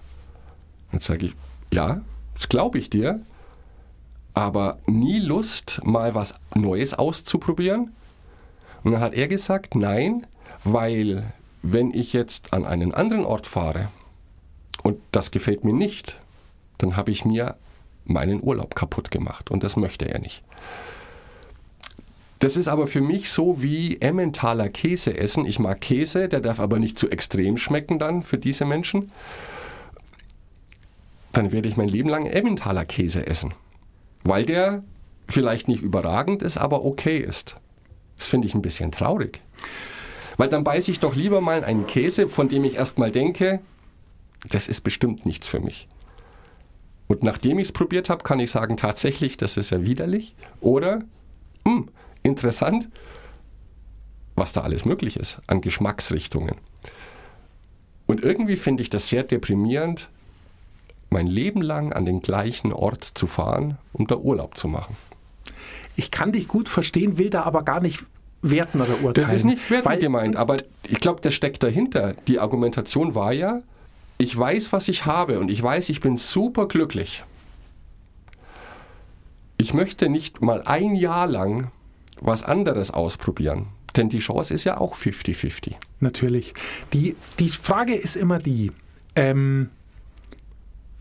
Dann 0.92 1.02
sage 1.02 1.28
ich, 1.28 1.36
ja, 1.72 2.02
das 2.34 2.50
glaube 2.50 2.78
ich 2.80 2.90
dir, 2.90 3.20
aber 4.34 4.80
nie 4.86 5.20
Lust, 5.20 5.82
mal 5.84 6.16
was 6.16 6.36
Neues 6.56 6.94
auszuprobieren? 6.94 7.92
Und 8.84 8.94
dann 8.94 9.02
hat 9.02 9.14
er 9.14 9.28
gesagt, 9.28 9.76
nein, 9.76 10.26
weil 10.64 11.34
wenn 11.62 11.94
ich 11.94 12.14
jetzt 12.14 12.54
an 12.54 12.66
einen 12.66 12.94
anderen 12.94 13.26
Ort 13.26 13.48
fahre 13.48 13.90
und 14.84 14.98
das 15.12 15.32
gefällt 15.32 15.64
mir 15.64 15.74
nicht, 15.74 16.18
dann 16.78 16.96
habe 16.98 17.12
ich 17.12 17.26
mir 17.26 17.56
meinen 18.06 18.42
Urlaub 18.42 18.76
kaputt 18.76 19.12
gemacht 19.12 19.52
und 19.52 19.64
das 19.64 19.76
möchte 19.76 20.10
er 20.10 20.20
nicht. 20.20 20.44
Das 22.42 22.58
ist 22.58 22.68
aber 22.68 22.88
für 22.88 23.02
mich 23.02 23.30
so 23.30 23.62
wie 23.62 24.02
Emmentaler 24.02 24.68
Käse 24.68 25.16
essen. 25.16 25.46
Ich 25.46 25.60
mag 25.60 25.80
Käse, 25.80 26.28
der 26.28 26.40
darf 26.40 26.60
aber 26.60 26.80
nicht 26.80 26.98
zu 26.98 27.08
extrem 27.08 27.56
schmecken 27.56 28.00
dann 28.00 28.24
für 28.24 28.40
diese 28.40 28.66
Menschen. 28.66 29.12
Dann 31.34 31.52
werde 31.52 31.68
ich 31.68 31.78
mein 31.78 31.88
Leben 31.88 32.10
lang 32.10 32.26
Emmentaler 32.26 32.84
Käse 32.84 33.28
essen, 33.28 33.54
weil 34.24 34.44
der 34.44 34.82
vielleicht 35.30 35.68
nicht 35.68 35.84
überragend 35.84 36.42
ist, 36.42 36.58
aber 36.58 36.84
okay 36.84 37.20
ist. 37.20 37.58
Das 38.18 38.26
finde 38.28 38.48
ich 38.48 38.56
ein 38.56 38.64
bisschen 38.64 38.92
traurig. 38.92 39.40
Weil 40.38 40.50
dann 40.50 40.64
beiße 40.64 40.90
ich 40.90 41.00
doch 41.00 41.16
lieber 41.16 41.42
mal 41.42 41.64
einen 41.64 41.86
Käse, 41.86 42.28
von 42.28 42.50
dem 42.50 42.64
ich 42.64 42.74
erstmal 42.74 43.12
denke, 43.12 43.60
das 44.50 44.68
ist 44.68 44.82
bestimmt 44.82 45.28
nichts 45.28 45.48
für 45.48 45.60
mich. 45.60 45.88
Und 47.08 47.22
nachdem 47.22 47.60
ich 47.60 47.68
es 47.68 47.72
probiert 47.72 48.10
habe, 48.10 48.24
kann 48.24 48.40
ich 48.40 48.50
sagen, 48.50 48.78
tatsächlich, 48.78 49.38
das 49.38 49.58
ist 49.58 49.70
ja 49.70 49.86
widerlich. 49.86 50.34
Oder, 50.60 51.04
hm, 51.68 51.90
interessant, 52.24 52.90
was 54.36 54.54
da 54.54 54.62
alles 54.62 54.86
möglich 54.86 55.18
ist 55.18 55.42
an 55.48 55.62
Geschmacksrichtungen. 55.62 56.56
Und 58.08 58.24
irgendwie 58.24 58.56
finde 58.58 58.84
ich 58.84 58.90
das 58.90 59.08
sehr 59.08 59.24
deprimierend, 59.24 60.10
mein 61.10 61.28
Leben 61.28 61.62
lang 61.62 61.94
an 61.94 62.06
den 62.06 62.22
gleichen 62.22 62.72
Ort 62.74 63.04
zu 63.04 63.28
fahren, 63.28 63.78
um 63.94 64.08
da 64.08 64.16
Urlaub 64.16 64.58
zu 64.58 64.68
machen. 64.68 64.96
Ich 65.96 66.10
kann 66.10 66.32
dich 66.32 66.48
gut 66.48 66.70
verstehen, 66.70 67.18
will 67.18 67.30
da 67.30 67.44
aber 67.44 67.64
gar 67.64 67.82
nicht 67.82 68.06
werten 68.42 68.82
oder 68.82 68.94
urteilen. 69.02 69.14
Das 69.14 69.32
ist 69.32 69.44
nicht 69.44 69.70
wertend 69.70 69.86
Weil- 69.92 70.00
gemeint, 70.00 70.36
aber 70.36 70.58
ich 70.84 71.00
glaube, 71.00 71.22
das 71.22 71.34
steckt 71.34 71.64
dahinter. 71.64 72.16
Die 72.28 72.40
Argumentation 72.40 73.14
war 73.14 73.34
ja, 73.34 73.62
ich 74.18 74.38
weiß, 74.38 74.72
was 74.72 74.88
ich 74.88 75.06
habe 75.06 75.40
und 75.40 75.50
ich 75.50 75.62
weiß, 75.62 75.90
ich 75.90 76.00
bin 76.00 76.18
super 76.18 76.68
glücklich. 76.68 77.24
Ich 79.58 79.74
möchte 79.74 80.10
nicht 80.10 80.42
mal 80.42 80.64
ein 80.64 80.96
Jahr 80.96 81.28
lang 81.28 81.72
was 82.22 82.44
anderes 82.44 82.92
ausprobieren, 82.92 83.68
denn 83.98 84.10
die 84.10 84.20
Chance 84.20 84.54
ist 84.54 84.64
ja 84.64 84.78
auch 84.78 84.96
50-50. 84.96 85.74
Natürlich. 86.00 86.54
Die, 86.94 87.16
die 87.40 87.50
Frage 87.50 87.96
ist 87.96 88.16
immer 88.16 88.40
die, 88.40 88.72
ähm, 89.16 89.70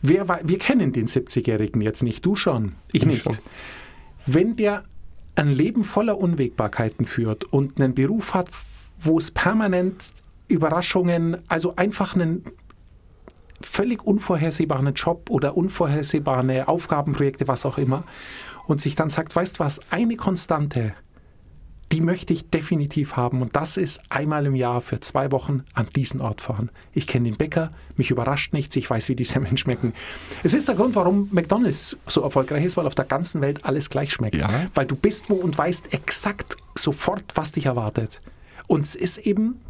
wer, 0.02 0.40
wir 0.42 0.58
kennen 0.58 0.92
den 0.92 1.06
70-Jährigen 1.06 1.80
jetzt 1.82 2.02
nicht, 2.02 2.26
du 2.26 2.34
schon, 2.34 2.74
ich 2.92 3.02
Ich 3.02 3.06
nicht. 3.06 3.22
schon. 3.22 3.38
Wenn 4.26 4.56
der 4.56 4.84
ein 5.36 5.52
Leben 5.52 5.84
voller 5.84 6.18
Unwägbarkeiten 6.18 7.06
führt 7.06 7.44
und 7.44 7.80
einen 7.80 7.94
Beruf 7.94 8.34
hat, 8.34 8.48
wo 9.00 9.18
es 9.18 9.30
permanent 9.30 10.02
Überraschungen, 10.48 11.38
also 11.48 11.76
einfach 11.76 12.14
einen 12.14 12.44
völlig 13.62 14.02
unvorhersehbaren 14.02 14.92
Job 14.94 15.30
oder 15.30 15.56
unvorhersehbare 15.56 16.66
Aufgabenprojekte, 16.66 17.46
was 17.46 17.64
auch 17.66 17.78
immer, 17.78 18.04
und 18.66 18.80
sich 18.80 18.96
dann 18.96 19.10
sagt, 19.10 19.34
weißt 19.34 19.58
du 19.58 19.60
was, 19.60 19.80
eine 19.90 20.16
Konstante, 20.16 20.94
die 21.92 22.00
möchte 22.00 22.32
ich 22.32 22.48
definitiv 22.48 23.16
haben 23.16 23.42
und 23.42 23.56
das 23.56 23.76
ist 23.76 24.00
einmal 24.10 24.46
im 24.46 24.54
Jahr 24.54 24.80
für 24.80 25.00
zwei 25.00 25.32
Wochen 25.32 25.64
an 25.74 25.88
diesen 25.96 26.20
Ort 26.20 26.40
fahren. 26.40 26.70
Ich 26.92 27.08
kenne 27.08 27.28
den 27.28 27.36
Bäcker, 27.36 27.72
mich 27.96 28.12
überrascht 28.12 28.52
nichts, 28.52 28.76
ich 28.76 28.88
weiß, 28.88 29.08
wie 29.08 29.16
diese 29.16 29.40
Menschen 29.40 29.58
schmecken. 29.58 29.92
Es 30.44 30.54
ist 30.54 30.68
der 30.68 30.76
Grund, 30.76 30.94
warum 30.94 31.28
McDonald's 31.32 31.96
so 32.06 32.22
erfolgreich 32.22 32.64
ist, 32.64 32.76
weil 32.76 32.86
auf 32.86 32.94
der 32.94 33.06
ganzen 33.06 33.40
Welt 33.40 33.64
alles 33.64 33.90
gleich 33.90 34.12
schmeckt. 34.12 34.36
Ja. 34.36 34.66
Weil 34.74 34.86
du 34.86 34.94
bist 34.94 35.30
wo 35.30 35.34
und 35.34 35.58
weißt 35.58 35.92
exakt 35.92 36.56
sofort, 36.76 37.24
was 37.34 37.52
dich 37.52 37.66
erwartet. 37.66 38.20
Und 38.68 38.84
es 38.84 38.94
ist 38.94 39.18
eben, 39.18 39.60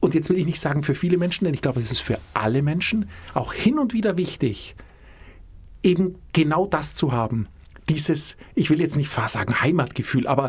und 0.00 0.14
jetzt 0.14 0.30
will 0.30 0.38
ich 0.38 0.46
nicht 0.46 0.60
sagen 0.60 0.82
für 0.82 0.94
viele 0.94 1.18
Menschen, 1.18 1.44
denn 1.44 1.52
ich 1.52 1.60
glaube, 1.60 1.80
es 1.80 1.92
ist 1.92 2.00
für 2.00 2.18
alle 2.32 2.62
Menschen 2.62 3.10
auch 3.34 3.52
hin 3.52 3.78
und 3.78 3.92
wieder 3.92 4.16
wichtig, 4.16 4.76
eben 5.82 6.14
genau 6.32 6.66
das 6.66 6.94
zu 6.94 7.12
haben. 7.12 7.48
Dieses, 7.90 8.38
ich 8.54 8.70
will 8.70 8.80
jetzt 8.80 8.96
nicht 8.96 9.12
sagen 9.12 9.60
Heimatgefühl, 9.60 10.26
aber 10.26 10.48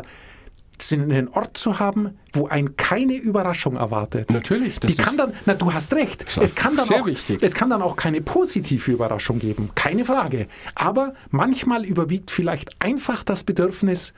einen 0.92 1.28
Ort 1.28 1.56
zu 1.56 1.78
haben, 1.78 2.18
wo 2.32 2.46
einen 2.48 2.76
keine 2.76 3.14
Überraschung 3.14 3.76
erwartet. 3.76 4.30
Natürlich, 4.30 4.78
das 4.78 4.94
Die 4.94 5.02
kann 5.02 5.14
ist- 5.14 5.18
dann, 5.20 5.32
na 5.46 5.54
du 5.54 5.72
hast 5.72 5.92
recht, 5.94 6.24
es 6.40 6.54
kann, 6.54 6.76
dann 6.76 6.86
sehr 6.86 7.02
auch, 7.02 7.06
wichtig. 7.06 7.38
es 7.42 7.54
kann 7.54 7.70
dann 7.70 7.82
auch 7.82 7.96
keine 7.96 8.20
positive 8.20 8.90
Überraschung 8.92 9.38
geben, 9.38 9.70
keine 9.74 10.04
Frage. 10.04 10.48
Aber 10.74 11.14
manchmal 11.30 11.84
überwiegt 11.84 12.30
vielleicht 12.30 12.70
einfach 12.82 13.22
das 13.22 13.44
Bedürfnis, 13.44 14.12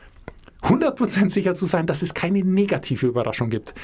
100% 0.63 1.31
sicher 1.31 1.55
zu 1.55 1.67
sein, 1.67 1.87
dass 1.87 2.03
es 2.03 2.15
keine 2.15 2.41
negative 2.45 3.07
Überraschung 3.07 3.49
gibt. 3.51 3.75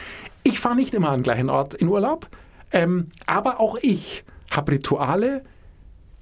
Ich 0.43 0.59
fahre 0.59 0.75
nicht 0.75 0.93
immer 0.95 1.11
an 1.11 1.19
den 1.21 1.23
gleichen 1.23 1.49
Ort 1.51 1.75
in 1.75 1.89
Urlaub, 1.89 2.29
ähm, 2.73 3.09
aber 3.27 3.61
auch 3.61 3.79
ich 3.81 4.25
habe 4.51 4.73
Rituale, 4.73 5.45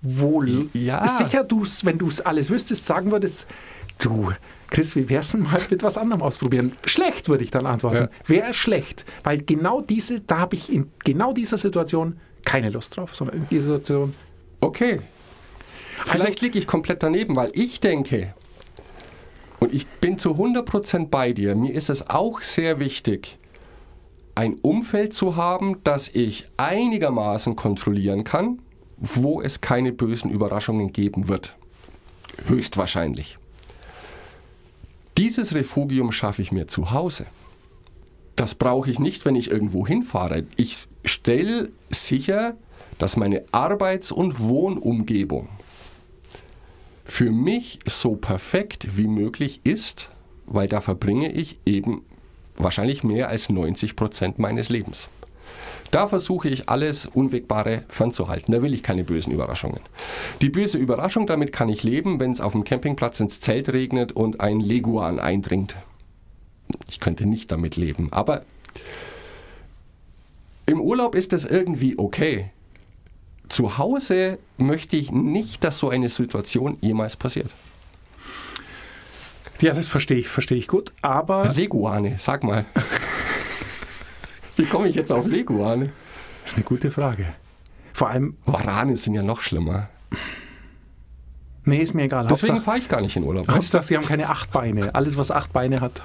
wo 0.02 0.42
Ja. 0.74 1.06
sicher 1.08 1.44
du 1.44 1.64
wenn 1.84 1.96
du 1.98 2.08
es 2.08 2.20
alles 2.20 2.50
wüsstest, 2.50 2.84
sagen 2.84 3.10
würdest, 3.12 3.46
du, 3.98 4.32
Chris, 4.70 4.96
wie 4.96 5.08
wär's 5.08 5.32
denn 5.32 5.42
mal 5.42 5.60
mit 5.70 5.82
was 5.82 5.98
anderem 5.98 6.22
ausprobieren? 6.22 6.72
Schlecht, 6.86 7.28
würde 7.28 7.44
ich 7.44 7.50
dann 7.50 7.66
antworten. 7.66 7.96
Ja. 7.96 8.08
Wäre 8.26 8.54
schlecht, 8.54 9.04
weil 9.22 9.38
genau 9.42 9.80
diese, 9.82 10.20
da 10.20 10.38
habe 10.38 10.56
ich 10.56 10.72
in 10.72 10.90
genau 11.04 11.32
dieser 11.32 11.58
Situation 11.58 12.18
keine 12.44 12.70
Lust 12.70 12.96
drauf, 12.96 13.14
sondern 13.14 13.36
in 13.38 13.48
dieser 13.48 13.74
Situation. 13.78 14.14
Okay. 14.60 15.00
Also- 15.98 16.10
Vielleicht 16.10 16.40
liege 16.40 16.58
ich 16.58 16.66
komplett 16.66 17.02
daneben, 17.02 17.36
weil 17.36 17.50
ich 17.54 17.80
denke, 17.80 18.34
und 19.60 19.72
ich 19.74 19.86
bin 19.86 20.18
zu 20.18 20.30
100% 20.36 21.08
bei 21.10 21.32
dir, 21.32 21.54
mir 21.54 21.72
ist 21.74 21.90
es 21.90 22.08
auch 22.08 22.40
sehr 22.40 22.80
wichtig, 22.80 23.38
ein 24.34 24.54
Umfeld 24.54 25.12
zu 25.12 25.36
haben, 25.36 25.84
das 25.84 26.08
ich 26.08 26.48
einigermaßen 26.56 27.54
kontrollieren 27.54 28.24
kann, 28.24 28.60
wo 28.96 29.42
es 29.42 29.60
keine 29.60 29.92
bösen 29.92 30.30
Überraschungen 30.30 30.88
geben 30.92 31.28
wird. 31.28 31.54
Höchstwahrscheinlich. 32.48 33.36
Dieses 35.16 35.54
Refugium 35.54 36.12
schaffe 36.12 36.42
ich 36.42 36.52
mir 36.52 36.68
zu 36.68 36.90
Hause. 36.92 37.26
Das 38.36 38.54
brauche 38.54 38.90
ich 38.90 38.98
nicht, 38.98 39.24
wenn 39.24 39.36
ich 39.36 39.50
irgendwo 39.50 39.86
hinfahre. 39.86 40.44
Ich 40.56 40.88
stelle 41.04 41.70
sicher, 41.90 42.54
dass 42.98 43.16
meine 43.16 43.44
Arbeits- 43.52 44.12
und 44.12 44.40
Wohnumgebung 44.40 45.48
für 47.04 47.30
mich 47.30 47.80
so 47.86 48.16
perfekt 48.16 48.96
wie 48.96 49.06
möglich 49.06 49.60
ist, 49.64 50.08
weil 50.46 50.68
da 50.68 50.80
verbringe 50.80 51.30
ich 51.30 51.58
eben 51.66 52.02
wahrscheinlich 52.56 53.04
mehr 53.04 53.28
als 53.28 53.48
90 53.48 53.96
Prozent 53.96 54.38
meines 54.38 54.68
Lebens. 54.68 55.08
Da 55.92 56.08
versuche 56.08 56.48
ich 56.48 56.70
alles 56.70 57.04
Unwegbare 57.04 57.84
fernzuhalten. 57.86 58.52
Da 58.52 58.62
will 58.62 58.72
ich 58.72 58.82
keine 58.82 59.04
bösen 59.04 59.30
Überraschungen. 59.30 59.80
Die 60.40 60.48
böse 60.48 60.78
Überraschung, 60.78 61.26
damit 61.26 61.52
kann 61.52 61.68
ich 61.68 61.82
leben, 61.82 62.18
wenn 62.18 62.32
es 62.32 62.40
auf 62.40 62.52
dem 62.52 62.64
Campingplatz 62.64 63.20
ins 63.20 63.42
Zelt 63.42 63.68
regnet 63.68 64.10
und 64.10 64.40
ein 64.40 64.58
Leguan 64.58 65.20
eindringt. 65.20 65.76
Ich 66.88 66.98
könnte 66.98 67.26
nicht 67.26 67.52
damit 67.52 67.76
leben, 67.76 68.10
aber 68.10 68.42
im 70.64 70.80
Urlaub 70.80 71.14
ist 71.14 71.34
das 71.34 71.44
irgendwie 71.44 71.98
okay. 71.98 72.50
Zu 73.48 73.76
Hause 73.76 74.38
möchte 74.56 74.96
ich 74.96 75.12
nicht, 75.12 75.62
dass 75.62 75.78
so 75.78 75.90
eine 75.90 76.08
Situation 76.08 76.78
jemals 76.80 77.16
passiert. 77.16 77.50
Ja, 79.60 79.74
das 79.74 79.88
verstehe 79.88 80.16
ich, 80.16 80.28
verstehe 80.28 80.56
ich 80.56 80.68
gut. 80.68 80.90
Aber 81.02 81.52
Leguane, 81.54 82.14
sag 82.18 82.44
mal. 82.44 82.64
Wie 84.62 84.68
komme 84.68 84.88
ich 84.88 84.94
jetzt 84.94 85.10
auf 85.10 85.26
Leguane? 85.26 85.90
das 86.42 86.52
ist 86.52 86.56
eine 86.58 86.64
gute 86.64 86.90
Frage. 86.90 87.26
Vor 87.92 88.08
allem, 88.08 88.36
Warane 88.46 88.96
sind 88.96 89.14
ja 89.14 89.22
noch 89.22 89.40
schlimmer. 89.40 89.88
nee, 91.64 91.78
ist 91.78 91.94
mir 91.94 92.04
egal. 92.04 92.26
Deswegen 92.28 92.60
fahre 92.60 92.78
ich 92.78 92.88
gar 92.88 93.00
nicht 93.00 93.16
in 93.16 93.24
Urlaub. 93.24 93.48
Hauptsache, 93.48 93.82
sie 93.82 93.96
haben 93.96 94.06
keine 94.06 94.28
acht 94.28 94.50
Beine. 94.52 94.94
Alles, 94.94 95.16
was 95.16 95.30
acht 95.30 95.52
Beine 95.52 95.80
hat 95.80 96.00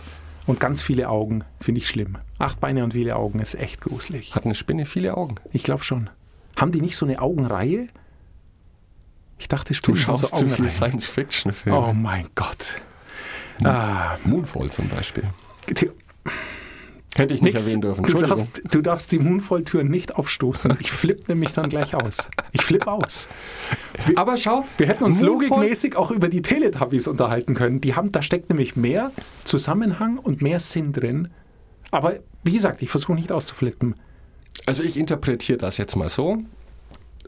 und 0.48 0.60
ganz 0.60 0.82
viele 0.82 1.10
Augen, 1.10 1.44
finde 1.62 1.80
ich 1.82 1.88
schlimm. 1.88 2.18
Acht 2.40 2.60
Beine 2.60 2.84
und 2.84 2.94
viele 2.94 3.16
Augen 3.16 3.40
ist 3.40 3.56
echt 3.56 3.82
gruselig. 3.82 4.34
Hat 4.36 4.46
eine 4.46 4.56
Spinne 4.56 4.86
viele 4.86 5.16
Augen. 5.18 5.36
Ich 5.54 5.64
glaube 5.64 5.84
schon. 5.84 6.10
Haben 6.60 6.72
die 6.72 6.82
nicht 6.82 6.98
so 6.98 7.06
eine 7.06 7.22
Augenreihe? 7.22 7.88
Ich 9.40 9.48
dachte, 9.48 9.74
Du 9.74 9.76
Spinnen 9.76 10.00
haben 10.08 10.18
schaust 10.18 10.36
so 10.36 10.46
zu 10.46 10.50
viel. 10.50 10.68
Science-Fiction-Filme. 10.70 11.78
Oh 11.90 11.94
mein 11.94 12.28
Gott. 12.34 12.82
Ah, 13.64 14.18
Moonfall 14.24 14.70
zum 14.72 14.88
Beispiel. 14.88 15.24
die- 15.70 15.92
Hätte 17.18 17.34
ich 17.34 17.42
nicht 17.42 17.54
nix. 17.54 17.66
erwähnen 17.66 17.82
dürfen. 17.82 18.06
Du 18.06 18.22
darfst, 18.22 18.62
du 18.72 18.82
darfst 18.82 19.12
die 19.12 19.20
Moonfall-Tür 19.20 19.84
nicht 19.84 20.16
aufstoßen. 20.16 20.78
Ich 20.80 20.92
flippe 20.92 21.32
nämlich 21.32 21.52
dann 21.54 21.68
gleich 21.70 21.96
aus. 21.96 22.30
Ich 22.52 22.62
flippe 22.62 22.92
aus. 22.92 23.28
Aber 24.16 24.38
schau, 24.38 24.66
Wir 24.78 24.88
hätten 24.88 25.04
uns 25.04 25.18
Moonfall- 25.20 25.26
logikmäßig 25.50 25.96
auch 25.96 26.12
über 26.12 26.30
die 26.30 26.42
Teletubbies 26.42 27.08
unterhalten 27.08 27.56
können. 27.56 27.82
Die 27.82 27.96
haben, 27.96 28.12
da 28.12 28.22
steckt 28.22 28.50
nämlich 28.50 28.76
mehr 28.76 29.12
Zusammenhang 29.44 30.18
und 30.20 30.42
mehr 30.42 30.60
Sinn 30.60 30.94
drin. 30.94 31.30
Aber 31.92 32.20
wie 32.44 32.52
gesagt, 32.54 32.82
ich 32.82 32.90
versuche 32.90 33.14
nicht 33.16 33.32
auszuflippen. 33.32 33.96
Also 34.66 34.84
ich 34.84 34.98
interpretiere 34.98 35.58
das 35.58 35.78
jetzt 35.78 35.96
mal 35.96 36.10
so. 36.10 36.38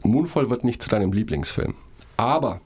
Moonfall 0.02 0.50
wird 0.50 0.64
nicht 0.64 0.82
zu 0.82 0.88
deinem 0.88 1.12
Lieblingsfilm. 1.12 1.74
Aber 2.16 2.60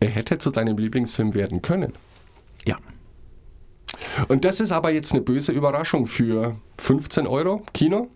er 0.00 0.08
hätte 0.10 0.38
zu 0.38 0.50
deinem 0.50 0.76
Lieblingsfilm 0.78 1.34
werden 1.34 1.62
können. 1.62 1.92
Ja. 2.64 2.76
Und 4.28 4.44
das 4.44 4.60
ist 4.60 4.72
aber 4.72 4.90
jetzt 4.90 5.12
eine 5.12 5.20
böse 5.22 5.52
Überraschung 5.52 6.06
für 6.06 6.56
15 6.78 7.26
Euro 7.26 7.64
Kino. 7.72 8.08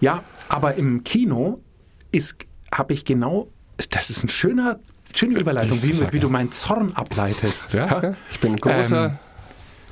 Ja, 0.00 0.22
aber 0.48 0.74
im 0.76 1.04
Kino 1.04 1.60
ist, 2.12 2.36
habe 2.72 2.92
ich 2.94 3.04
genau, 3.04 3.48
das 3.90 4.10
ist 4.10 4.24
ein 4.24 4.28
schöner, 4.28 4.78
schöne 5.14 5.38
Überleitung, 5.38 5.82
wie, 5.82 6.12
wie 6.12 6.20
du 6.20 6.28
meinen 6.28 6.52
Zorn 6.52 6.92
ableitest. 6.94 7.74
Ja, 7.74 8.14
Ich 8.30 8.40
bin 8.40 8.52
ein 8.52 8.58
großer 8.58 9.06
Ähm, 9.06 9.18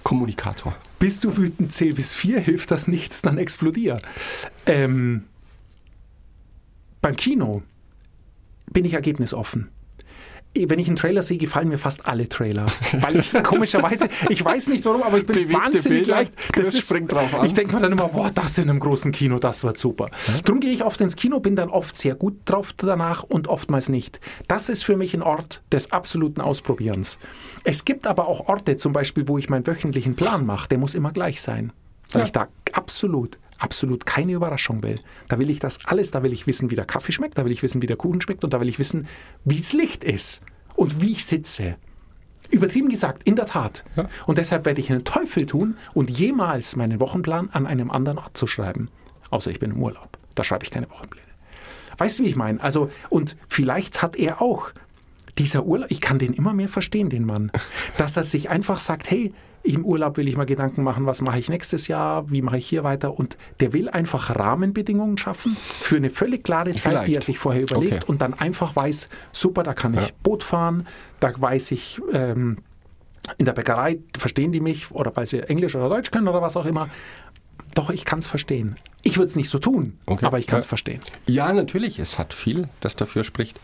Kommunikator. 0.03 0.75
Bist 0.99 1.25
du 1.25 1.37
wütend, 1.37 1.73
zähl 1.73 1.93
bis 1.95 2.15
vier, 2.15 2.41
hilft 2.41 2.71
das 2.71 2.87
nichts, 2.89 3.23
dann 3.23 3.39
explodier. 3.39 4.01
Ähm, 4.67 5.25
beim 7.03 7.17
Kino 7.17 7.63
bin 8.73 8.85
ich 8.85 8.95
ergebnisoffen. 8.95 9.69
Wenn 10.69 10.79
ich 10.79 10.87
einen 10.89 10.97
Trailer 10.97 11.23
sehe, 11.23 11.39
gefallen 11.39 11.69
mir 11.69 11.79
fast 11.79 12.07
alle 12.07 12.29
Trailer. 12.29 12.67
Weil 13.01 13.17
ich 13.21 13.33
komischerweise, 13.43 14.09
ich 14.29 14.45
weiß 14.45 14.69
nicht 14.69 14.85
warum, 14.85 15.03
aber 15.03 15.19
ich 15.19 15.27
bin 15.27 15.35
Bewegte 15.35 15.55
wahnsinnig 15.55 15.89
Bilder, 16.05 16.11
leicht. 16.13 16.33
Chris 16.53 16.79
springt 16.79 17.13
drauf 17.13 17.35
an. 17.35 17.47
Ich 17.47 17.55
denke 17.55 17.75
mir 17.75 17.81
dann 17.83 17.93
immer, 17.93 18.09
boah, 18.09 18.31
das 18.35 18.59
in 18.59 18.69
einem 18.71 18.81
großen 18.81 19.13
Kino, 19.13 19.39
das 19.39 19.63
wird 19.65 19.77
super. 19.79 20.11
Drum 20.45 20.61
gehe 20.61 20.73
ich 20.73 20.83
oft 20.85 21.01
ins 21.01 21.17
Kino, 21.17 21.41
bin 21.41 21.57
dann 21.57 21.69
oft 21.69 21.97
sehr 21.97 22.15
gut 22.15 22.39
drauf 22.47 22.73
danach 22.77 23.23
und 23.23 23.49
oftmals 23.49 23.89
nicht. 23.89 24.21
Das 24.49 24.69
ist 24.69 24.85
für 24.85 24.97
mich 24.97 25.15
ein 25.15 25.23
Ort 25.23 25.63
des 25.73 25.93
absoluten 25.93 26.41
Ausprobierens. 26.41 27.19
Es 27.65 27.85
gibt 27.85 28.07
aber 28.07 28.29
auch 28.29 28.49
Orte, 28.49 28.77
zum 28.77 28.93
Beispiel, 28.93 29.29
wo 29.29 29.39
ich 29.39 29.49
meinen 29.49 29.67
wöchentlichen 29.67 30.17
Plan 30.17 30.47
mache, 30.47 30.69
der 30.69 30.79
muss 30.79 30.95
immer 30.95 31.13
gleich 31.13 31.41
sein. 31.43 31.73
Weil 32.13 32.21
Ja. 32.21 32.27
ich 32.27 32.33
da 32.33 32.49
absolut, 32.73 33.39
absolut 33.59 34.07
keine 34.07 34.33
Überraschung 34.33 34.83
will. 34.83 35.01
Da 35.29 35.39
will 35.39 35.51
ich 35.51 35.59
das 35.59 35.79
alles, 35.87 36.11
da 36.11 36.23
will 36.23 36.33
ich 36.33 36.47
wissen, 36.47 36.71
wie 36.71 36.75
der 36.75 36.85
Kaffee 36.85 37.13
schmeckt, 37.13 37.39
da 37.39 37.45
will 37.45 37.53
ich 37.53 37.63
wissen, 37.63 37.83
wie 37.83 37.87
der 37.87 37.97
Kuchen 37.97 38.21
schmeckt 38.21 38.45
und 38.45 38.53
da 38.53 38.61
will 38.61 38.69
ich 38.69 38.79
wissen, 38.79 39.07
wie 39.45 39.59
das 39.59 39.73
Licht 39.73 40.05
ist 40.05 40.43
und 40.75 41.01
wie 41.01 41.13
ich 41.13 41.25
sitze. 41.25 41.77
Übertrieben 42.51 42.89
gesagt, 42.89 43.27
in 43.29 43.35
der 43.35 43.47
Tat. 43.47 43.85
Ja. 43.97 44.09
Und 44.27 44.39
deshalb 44.39 44.65
werde 44.67 44.81
ich 44.81 44.91
einen 44.91 45.05
Teufel 45.05 45.47
tun 45.47 45.77
und 45.95 46.11
jemals 46.11 46.77
meinen 46.77 47.01
Wochenplan 47.01 47.51
an 47.51 47.67
einem 47.67 47.91
anderen 47.91 48.19
Ort 48.19 48.37
zu 48.37 48.47
schreiben. 48.47 48.87
Außer 49.31 49.51
ich 49.51 49.59
bin 49.59 49.73
im 49.73 49.83
Urlaub. 49.83 50.19
Da 50.35 50.45
schreibe 50.45 50.65
ich 50.65 50.71
keine 50.71 50.89
Wochenpläne. 50.91 51.27
Weißt 51.99 52.19
du, 52.19 52.25
wie 52.25 52.29
ich 52.29 52.37
meine? 52.37 52.63
Also, 52.63 52.91
und 53.09 53.37
vielleicht 53.49 54.03
hat 54.03 54.17
er 54.17 54.43
auch 54.43 54.71
dieser 55.39 55.65
Urlaub, 55.65 55.91
ich 55.91 56.01
kann 56.01 56.19
den 56.19 56.33
immer 56.33 56.53
mehr 56.53 56.69
verstehen, 56.69 57.11
den 57.11 57.25
Mann, 57.25 57.51
dass 57.99 58.17
er 58.17 58.25
sich 58.25 58.49
einfach 58.49 58.81
sagt, 58.81 59.11
hey, 59.11 59.33
im 59.67 59.85
Urlaub 59.85 60.17
will 60.17 60.29
ich 60.29 60.37
mal 60.37 60.47
Gedanken 60.47 60.83
machen, 60.83 61.07
was 61.07 61.23
mache 61.23 61.39
ich 61.39 61.49
nächstes 61.49 61.89
Jahr, 61.89 62.31
wie 62.31 62.43
mache 62.43 62.59
ich 62.59 62.67
hier 62.69 62.85
weiter 62.85 63.19
und 63.19 63.37
der 63.61 63.73
will 63.73 63.89
einfach 63.89 64.35
Rahmenbedingungen 64.37 65.19
schaffen 65.19 65.57
für 65.57 65.97
eine 65.97 66.11
völlig 66.11 66.45
klare 66.45 66.73
Zeit, 66.73 66.93
die 66.93 66.97
er 66.97 67.05
Vielleicht. 67.07 67.23
sich 67.27 67.39
vorher 67.39 67.63
überlegt 67.63 68.05
Okay. 68.05 68.05
und 68.13 68.21
dann 68.23 68.35
einfach 68.35 68.77
weiß, 68.77 69.09
super, 69.33 69.63
da 69.63 69.75
kann 69.75 69.95
ich 69.95 70.01
Ja. 70.01 70.09
Boot 70.23 70.43
fahren, 70.43 70.87
da 71.21 71.33
weiß 71.37 71.73
ich, 71.73 72.01
ähm, 72.13 72.59
in 73.39 73.45
der 73.45 73.53
Bäckerei 73.55 73.99
verstehen 74.17 74.53
die 74.53 74.61
mich 74.61 74.91
oder 74.93 75.15
weil 75.17 75.27
sie 75.27 75.41
Englisch 75.41 75.75
oder 75.75 75.89
Deutsch 75.89 76.11
können 76.13 76.29
oder 76.29 76.41
was 76.43 76.57
auch 76.57 76.65
immer. 76.67 76.89
Doch, 77.75 77.91
ich 77.91 78.05
kann 78.05 78.21
es 78.21 78.27
verstehen. 78.27 78.77
Ich 79.03 79.17
würde 79.19 79.27
es 79.27 79.37
nicht 79.37 79.51
so 79.51 79.59
tun, 79.59 79.99
Okay. 80.07 80.25
aber 80.27 80.39
ich 80.39 80.47
kann 80.47 80.61
es 80.61 80.67
Ja. 80.67 80.69
verstehen. 80.69 81.01
Ja, 81.27 81.53
natürlich, 81.53 81.99
es 81.99 82.19
hat 82.19 82.33
viel, 82.33 82.69
das 82.81 82.95
dafür 82.97 83.25
spricht. 83.25 83.59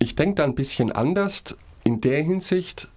Ich 0.00 0.16
denke 0.16 0.36
da 0.36 0.44
ein 0.44 0.54
bisschen 0.54 0.90
anders 0.92 1.44
in 1.84 2.00
der 2.00 2.20
Hinsicht, 2.22 2.88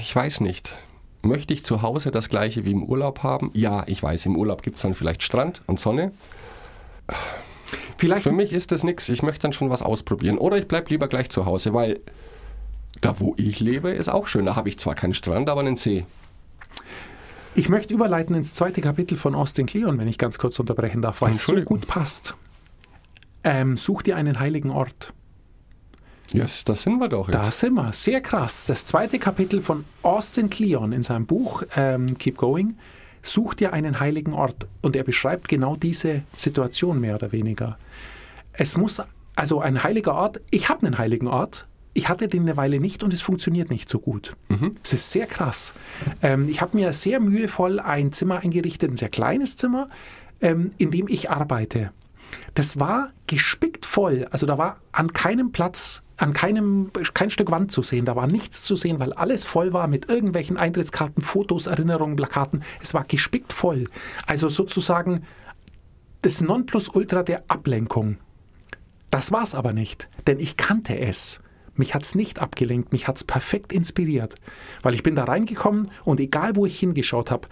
ich 0.00 0.14
weiß 0.14 0.40
nicht, 0.40 0.74
möchte 1.22 1.54
ich 1.54 1.64
zu 1.64 1.82
Hause 1.82 2.10
das 2.10 2.28
gleiche 2.28 2.64
wie 2.64 2.72
im 2.72 2.82
Urlaub 2.82 3.22
haben? 3.22 3.50
Ja, 3.54 3.84
ich 3.86 4.02
weiß, 4.02 4.26
im 4.26 4.36
Urlaub 4.36 4.62
gibt 4.62 4.76
es 4.76 4.82
dann 4.82 4.94
vielleicht 4.94 5.22
Strand 5.22 5.62
und 5.66 5.80
Sonne. 5.80 6.12
Vielleicht 7.96 8.22
Für 8.22 8.32
mich 8.32 8.52
ist 8.52 8.72
das 8.72 8.82
nichts, 8.82 9.08
ich 9.08 9.22
möchte 9.22 9.42
dann 9.42 9.52
schon 9.52 9.70
was 9.70 9.82
ausprobieren. 9.82 10.38
Oder 10.38 10.58
ich 10.58 10.66
bleibe 10.66 10.90
lieber 10.90 11.08
gleich 11.08 11.30
zu 11.30 11.46
Hause, 11.46 11.72
weil 11.72 12.00
da, 13.00 13.18
wo 13.20 13.34
ich 13.36 13.60
lebe, 13.60 13.90
ist 13.90 14.08
auch 14.08 14.26
schön. 14.26 14.46
Da 14.46 14.56
habe 14.56 14.68
ich 14.68 14.78
zwar 14.78 14.94
keinen 14.94 15.14
Strand, 15.14 15.48
aber 15.48 15.60
einen 15.60 15.76
See. 15.76 16.04
Ich 17.54 17.68
möchte 17.68 17.92
überleiten 17.92 18.34
ins 18.34 18.54
zweite 18.54 18.80
Kapitel 18.80 19.16
von 19.16 19.34
Austin 19.34 19.66
Kleon, 19.66 19.98
wenn 19.98 20.08
ich 20.08 20.18
ganz 20.18 20.38
kurz 20.38 20.58
unterbrechen 20.58 21.02
darf, 21.02 21.20
weil 21.20 21.32
es 21.32 21.44
so 21.44 21.54
gut 21.62 21.86
passt. 21.86 22.34
Ähm, 23.44 23.76
such 23.76 24.02
dir 24.02 24.16
einen 24.16 24.38
heiligen 24.38 24.70
Ort. 24.70 25.12
Ja, 26.32 26.44
yes, 26.44 26.64
da 26.64 26.74
sind 26.74 26.98
wir 26.98 27.08
doch 27.08 27.28
jetzt. 27.28 27.38
Da 27.38 27.50
sind 27.50 27.74
wir. 27.74 27.92
Sehr 27.92 28.20
krass. 28.20 28.64
Das 28.66 28.86
zweite 28.86 29.18
Kapitel 29.18 29.60
von 29.60 29.84
Austin 30.02 30.48
Kleon 30.48 30.92
in 30.92 31.02
seinem 31.02 31.26
Buch 31.26 31.62
ähm, 31.76 32.16
Keep 32.16 32.38
Going. 32.38 32.78
Such 33.20 33.54
dir 33.54 33.72
einen 33.72 34.00
heiligen 34.00 34.32
Ort. 34.32 34.66
Und 34.80 34.96
er 34.96 35.04
beschreibt 35.04 35.48
genau 35.48 35.76
diese 35.76 36.22
Situation 36.36 37.00
mehr 37.00 37.16
oder 37.16 37.32
weniger. 37.32 37.78
Es 38.52 38.76
muss, 38.76 39.02
also 39.36 39.60
ein 39.60 39.82
heiliger 39.82 40.14
Ort, 40.14 40.40
ich 40.50 40.68
habe 40.68 40.86
einen 40.86 40.98
heiligen 40.98 41.28
Ort. 41.28 41.66
Ich 41.94 42.08
hatte 42.08 42.26
den 42.26 42.42
eine 42.42 42.56
Weile 42.56 42.80
nicht 42.80 43.02
und 43.02 43.12
es 43.12 43.20
funktioniert 43.20 43.68
nicht 43.68 43.88
so 43.88 43.98
gut. 43.98 44.34
Es 44.82 44.94
ist 44.94 45.10
sehr 45.10 45.26
krass. 45.26 45.74
Ähm, 46.22 46.48
ich 46.48 46.62
habe 46.62 46.76
mir 46.76 46.94
sehr 46.94 47.20
mühevoll 47.20 47.78
ein 47.78 48.12
Zimmer 48.12 48.38
eingerichtet, 48.38 48.90
ein 48.90 48.96
sehr 48.96 49.10
kleines 49.10 49.56
Zimmer, 49.58 49.90
ähm, 50.40 50.70
in 50.78 50.90
dem 50.90 51.06
ich 51.08 51.30
arbeite. 51.30 51.92
Das 52.54 52.80
war 52.80 53.10
gespickt 53.26 53.84
voll. 53.84 54.26
Also 54.30 54.46
da 54.46 54.56
war 54.56 54.78
an 54.92 55.12
keinem 55.12 55.52
Platz 55.52 56.02
an 56.22 56.32
keinem 56.32 56.92
kein 57.14 57.30
Stück 57.30 57.50
Wand 57.50 57.72
zu 57.72 57.82
sehen. 57.82 58.04
Da 58.04 58.14
war 58.14 58.28
nichts 58.28 58.62
zu 58.62 58.76
sehen, 58.76 59.00
weil 59.00 59.12
alles 59.12 59.44
voll 59.44 59.72
war 59.72 59.88
mit 59.88 60.08
irgendwelchen 60.08 60.56
Eintrittskarten, 60.56 61.20
Fotos, 61.20 61.66
Erinnerungen, 61.66 62.14
Plakaten. 62.14 62.62
Es 62.80 62.94
war 62.94 63.02
gespickt 63.04 63.52
voll. 63.52 63.88
Also 64.26 64.48
sozusagen 64.48 65.24
das 66.22 66.40
Nonplusultra 66.40 67.24
der 67.24 67.42
Ablenkung. 67.48 68.18
Das 69.10 69.32
war 69.32 69.42
es 69.42 69.56
aber 69.56 69.72
nicht, 69.72 70.08
denn 70.28 70.38
ich 70.38 70.56
kannte 70.56 70.96
es. 70.98 71.40
Mich 71.74 71.94
hat 71.94 72.04
es 72.04 72.14
nicht 72.14 72.40
abgelenkt, 72.40 72.92
mich 72.92 73.08
hat 73.08 73.16
es 73.16 73.24
perfekt 73.24 73.72
inspiriert, 73.72 74.36
weil 74.82 74.94
ich 74.94 75.02
bin 75.02 75.16
da 75.16 75.24
reingekommen 75.24 75.90
und 76.04 76.20
egal 76.20 76.54
wo 76.54 76.66
ich 76.66 76.78
hingeschaut 76.78 77.30
habe, 77.32 77.48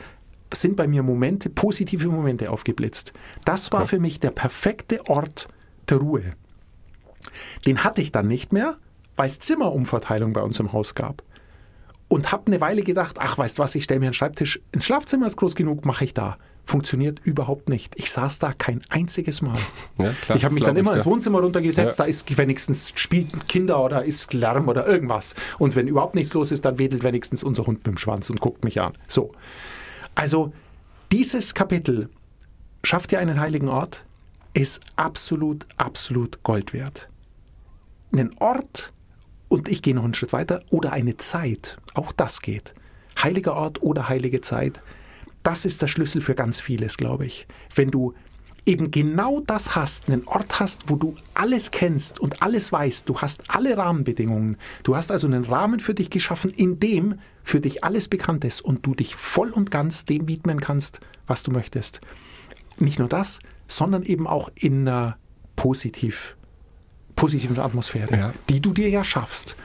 sind 0.55 0.77
bei 0.77 0.87
mir 0.87 1.03
Momente, 1.03 1.51
positive 1.51 2.09
Momente 2.09 2.51
aufgeblitzt. 2.51 3.15
Das 3.45 3.73
war 3.73 3.87
für 3.87 3.99
mich 3.99 4.21
der 4.21 4.31
perfekte 4.31 5.07
Ort 5.09 5.49
der 5.89 5.97
Ruhe. 5.97 6.35
Den 7.67 7.85
hatte 7.85 8.03
ich 8.03 8.13
dann 8.13 8.29
nicht 8.29 8.53
mehr, 8.53 8.77
weil 9.17 9.27
es 9.27 9.39
Zimmerumverteilung 9.39 10.33
bei 10.33 10.43
uns 10.43 10.59
im 10.61 10.73
Haus 10.73 10.95
gab. 10.95 11.23
Und 12.09 12.33
habe 12.33 12.47
eine 12.49 12.61
Weile 12.61 12.83
gedacht, 12.83 13.17
ach, 13.21 13.39
weißt 13.39 13.61
was, 13.61 13.75
ich 13.77 13.85
stelle 13.85 14.01
mir 14.01 14.07
einen 14.07 14.15
Schreibtisch 14.15 14.61
ins 14.73 14.85
Schlafzimmer, 14.85 15.27
ist 15.27 15.37
groß 15.37 15.55
genug, 15.55 15.85
mache 15.85 16.05
ich 16.05 16.13
da. 16.13 16.39
Funktioniert 16.65 17.21
überhaupt 17.25 17.69
nicht. 17.69 17.95
Ich 17.97 18.11
saß 18.11 18.39
da 18.41 18.53
kein 18.53 18.83
einziges 18.91 19.43
Mal. 19.43 19.59
Ja, 19.99 20.13
klar, 20.13 20.37
ich 20.37 20.45
habe 20.45 20.55
mich 20.55 20.65
dann 20.65 20.77
immer 20.77 20.91
ich, 20.93 20.97
ins. 20.99 21.07
Wohnzimmer 21.07 21.41
runtergesetzt, 21.41 21.99
Ja. 21.99 22.05
da 22.05 22.09
ist 22.09 22.37
wenigstens 22.37 22.93
spielen 22.97 23.31
Kinder 23.49 23.83
oder 23.83 24.05
ist 24.05 24.35
Lärm 24.35 24.69
oder 24.69 24.87
irgendwas. 24.87 25.35
Und 25.59 25.77
wenn 25.77 25.87
überhaupt 25.87 26.17
nichts 26.17 26.35
los 26.35 26.51
ist, 26.51 26.65
dann 26.65 26.79
wedelt 26.79 27.05
wenigstens 27.05 27.45
unser 27.45 27.67
Hund 27.67 27.79
mit 27.79 27.87
dem 27.87 27.99
Schwanz 27.99 28.29
und 28.29 28.41
guckt 28.41 28.65
mich 28.65 28.81
an. 28.81 28.93
So. 29.07 29.33
Also 30.17 30.53
dieses 31.13 31.55
Kapitel 31.55 32.09
schafft 32.85 33.13
dir 33.13 33.21
einen 33.21 33.41
heiligen 33.41 33.69
Ort, 33.69 34.05
ist 34.55 34.81
absolut, 34.97 35.67
absolut 35.77 36.43
Gold 36.43 36.73
wert. 36.73 37.09
Einen 38.13 38.31
Ort, 38.41 38.93
und 39.49 39.69
ich 39.69 39.83
gehe 39.83 39.95
noch 39.95 40.05
einen 40.05 40.15
Schritt 40.15 40.33
weiter, 40.33 40.63
oder 40.71 40.93
eine 40.93 41.17
Zeit, 41.17 41.79
auch 41.95 42.13
das 42.13 42.41
geht. 42.41 42.75
Heiliger 43.23 43.55
Ort 43.55 43.83
oder 43.83 44.09
heilige 44.09 44.41
Zeit, 44.41 44.83
das 45.43 45.65
ist 45.65 45.81
der 45.83 45.87
Schlüssel 45.87 46.21
für 46.21 46.35
ganz 46.35 46.61
vieles, 46.61 46.97
glaube 46.97 47.27
ich. 47.27 47.47
Wenn 47.75 47.91
du 47.91 48.15
eben 48.67 48.91
genau 48.91 49.41
das 49.41 49.75
hast, 49.75 50.09
einen 50.09 50.27
Ort 50.27 50.61
hast, 50.61 50.91
wo 50.91 50.97
du 50.97 51.15
alles 51.35 51.71
kennst 51.71 52.21
und 52.21 52.43
alles 52.43 52.73
weißt, 52.73 53.09
du 53.09 53.21
hast 53.21 53.43
alle 53.49 53.77
Rahmenbedingungen, 53.77 54.57
du 54.83 54.97
hast 54.97 55.11
also 55.11 55.27
einen 55.27 55.45
Rahmen 55.45 55.81
für 55.81 55.95
dich 55.95 56.11
geschaffen, 56.11 56.51
in 56.51 56.79
dem 56.79 57.15
für 57.43 57.61
dich 57.61 57.85
alles 57.85 58.09
bekannt 58.09 58.45
ist 58.45 58.61
und 58.61 58.85
du 58.85 58.95
dich 58.95 59.15
voll 59.15 59.51
und 59.51 59.71
ganz 59.71 60.05
dem 60.05 60.29
widmen 60.29 60.61
kannst, 60.61 61.01
was 61.27 61.43
du 61.43 61.51
möchtest. 61.51 62.01
Nicht 62.79 62.99
nur 62.99 63.09
das, 63.09 63.41
sondern 63.71 64.03
eben 64.03 64.27
auch 64.27 64.51
in 64.55 64.87
einer 64.89 65.17
positiv, 65.57 66.37
positiven 67.17 67.59
Atmosphäre, 67.59 68.17
Ja. 68.17 68.35
die 68.49 68.61
du 68.61 68.73
dir 68.73 68.89
ja 68.89 69.05
schaffst. 69.05 69.57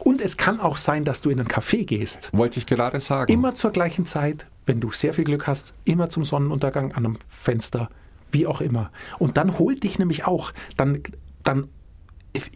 Und 0.00 0.20
es 0.20 0.36
kann 0.36 0.60
auch 0.60 0.76
sein, 0.76 1.04
dass 1.04 1.20
du 1.22 1.30
in 1.30 1.40
einen 1.40 1.48
Café 1.48 1.84
gehst, 1.84 2.30
Wollte 2.32 2.58
ich 2.58 2.66
gerade 2.66 3.00
sagen. 3.00 3.32
immer 3.32 3.54
zur 3.54 3.70
gleichen 3.70 4.04
Zeit, 4.04 4.46
wenn 4.66 4.80
du 4.80 4.90
sehr 4.92 5.14
viel 5.14 5.24
Glück 5.24 5.46
hast, 5.46 5.74
immer 5.84 6.08
zum 6.10 6.24
Sonnenuntergang 6.24 6.92
an 6.92 7.06
einem 7.06 7.18
Fenster, 7.28 7.88
wie 8.30 8.46
auch 8.46 8.60
immer. 8.60 8.90
Und 9.18 9.36
dann 9.36 9.58
holt 9.58 9.82
dich 9.82 9.98
nämlich 9.98 10.26
auch, 10.26 10.52
dann, 10.76 11.02
dann 11.42 11.68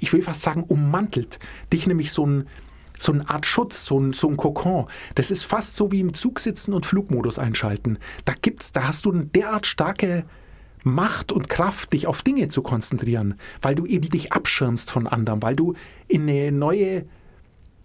ich 0.00 0.12
will 0.12 0.22
fast 0.22 0.42
sagen, 0.42 0.64
ummantelt 0.64 1.38
dich 1.72 1.86
nämlich 1.86 2.12
so 2.12 2.26
ein 2.26 2.48
so 3.00 3.12
eine 3.12 3.30
Art 3.30 3.46
Schutz, 3.46 3.86
so 3.86 3.96
ein, 4.00 4.12
so 4.12 4.28
ein 4.28 4.36
Kokon. 4.36 4.86
Das 5.14 5.30
ist 5.30 5.44
fast 5.44 5.76
so 5.76 5.92
wie 5.92 6.00
im 6.00 6.14
Zug 6.14 6.40
sitzen 6.40 6.74
und 6.74 6.84
Flugmodus 6.84 7.38
einschalten. 7.38 7.96
Da 8.24 8.32
gibt's, 8.42 8.72
da 8.72 8.88
hast 8.88 9.04
du 9.04 9.12
eine 9.12 9.24
derart 9.24 9.68
starke 9.68 10.24
Macht 10.84 11.32
und 11.32 11.48
Kraft, 11.48 11.92
dich 11.92 12.06
auf 12.06 12.22
Dinge 12.22 12.48
zu 12.48 12.62
konzentrieren, 12.62 13.34
weil 13.62 13.74
du 13.74 13.86
eben 13.86 14.08
dich 14.08 14.32
abschirmst 14.32 14.90
von 14.90 15.06
anderen, 15.06 15.42
weil 15.42 15.56
du 15.56 15.74
in 16.06 16.22
eine 16.22 16.52
neue, 16.52 17.04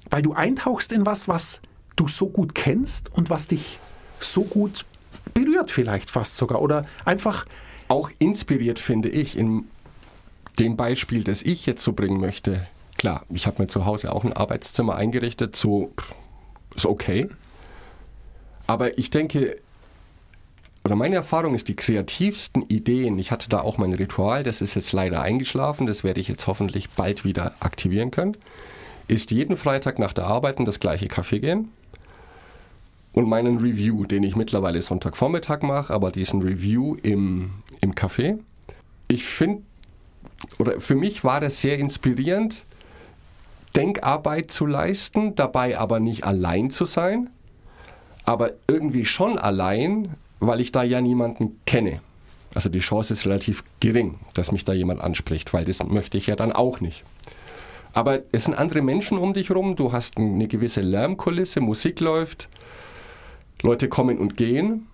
weil 0.10 0.22
du 0.22 0.34
eintauchst 0.34 0.92
in 0.92 1.06
was, 1.06 1.28
was 1.28 1.62
du 1.96 2.08
so 2.08 2.30
gut 2.30 2.56
kennst 2.56 3.14
und 3.14 3.30
was 3.30 3.48
dich 3.48 3.80
so 4.20 4.44
gut 4.44 4.86
berührt 5.34 5.72
vielleicht 5.72 6.10
fast 6.10 6.38
sogar 6.38 6.62
oder 6.62 6.86
einfach 7.06 7.46
auch 7.88 8.10
inspiriert, 8.20 8.80
finde 8.80 9.10
ich, 9.10 9.38
in 9.38 9.66
dem 10.60 10.78
Beispiel, 10.78 11.24
das 11.24 11.42
ich 11.42 11.66
jetzt 11.66 11.84
so 11.84 11.94
bringen 11.94 12.20
möchte. 12.20 12.68
Klar, 12.98 13.26
ich 13.30 13.48
habe 13.48 13.62
mir 13.62 13.68
zu 13.68 13.86
Hause 13.86 14.14
auch 14.14 14.24
ein 14.24 14.34
Arbeitszimmer 14.34 14.96
eingerichtet, 14.96 15.56
so 15.56 15.92
ist 16.76 16.86
okay. 16.86 17.30
Aber 18.68 18.98
ich 18.98 19.10
denke, 19.10 19.58
oder 20.86 20.96
meine 20.96 21.16
Erfahrung 21.16 21.56
ist, 21.56 21.70
die 21.70 21.76
kreativsten 21.76 22.64
Ideen, 22.64 23.18
ich 23.18 23.32
hatte 23.32 23.50
da 23.50 23.62
auch 23.62 23.78
mein 23.78 23.94
Ritual, 23.94 24.44
das 24.44 24.62
ist 24.62 24.76
jetzt 24.76 24.92
leider 24.92 25.22
eingeschlafen, 25.22 25.88
das 25.88 26.04
werde 26.04 26.20
ich 26.20 26.28
jetzt 26.28 26.46
hoffentlich 26.48 26.90
bald 26.90 27.24
wieder 27.24 27.54
aktivieren 27.62 28.12
können, 28.12 28.36
ist 29.08 29.32
jeden 29.32 29.56
Freitag 29.56 29.98
nach 30.00 30.14
der 30.14 30.26
Arbeit 30.26 30.60
in 30.60 30.66
das 30.66 30.80
gleiche 30.80 31.08
Café 31.08 31.40
gehen 31.40 31.70
und 33.14 33.30
meinen 33.30 33.60
Review, 33.60 34.06
den 34.06 34.24
ich 34.24 34.36
mittlerweile 34.36 34.82
Sonntagvormittag 34.82 35.62
mache, 35.62 35.94
aber 35.94 36.12
diesen 36.12 36.42
Review 36.42 36.96
im, 37.02 37.52
im 37.80 37.94
Café. 37.94 38.40
Ich 39.08 39.24
finde, 39.24 39.64
oder 40.60 40.82
für 40.82 40.96
mich 40.96 41.24
war 41.24 41.40
das 41.40 41.62
sehr 41.62 41.78
inspirierend, 41.80 42.66
Denkarbeit 43.76 44.52
zu 44.52 44.66
leisten, 44.66 45.36
dabei 45.36 45.78
aber 45.78 46.00
nicht 46.00 46.26
allein 46.26 46.70
zu 46.70 46.86
sein, 46.86 47.30
aber 48.26 48.52
irgendwie 48.68 49.06
schon 49.06 49.38
allein, 49.38 50.16
weil 50.48 50.62
ich 50.62 50.72
da 50.72 50.84
ja 50.84 51.02
niemanden 51.02 51.60
kenne. 51.66 52.02
Also 52.54 52.70
die 52.70 52.80
Chance 52.80 53.14
ist 53.14 53.26
relativ 53.26 53.64
gering, 53.80 54.20
dass 54.36 54.52
mich 54.52 54.64
da 54.64 54.74
jemand 54.74 55.02
anspricht, 55.02 55.54
weil 55.54 55.66
das 55.66 55.84
möchte 55.84 56.18
ich 56.18 56.28
ja 56.28 56.36
dann 56.36 56.52
auch 56.52 56.82
nicht. 56.82 57.04
Aber 57.94 58.22
es 58.32 58.46
sind 58.46 58.56
andere 58.56 58.82
Menschen 58.82 59.18
um 59.18 59.34
dich 59.34 59.52
rum, 59.52 59.76
du 59.76 59.92
hast 59.92 60.18
eine 60.18 60.48
gewisse 60.48 60.82
Lärmkulisse, 60.82 61.62
Musik 61.62 62.00
läuft, 62.00 62.50
Leute 63.62 63.88
kommen 63.88 64.18
und 64.18 64.36
gehen. 64.36 64.88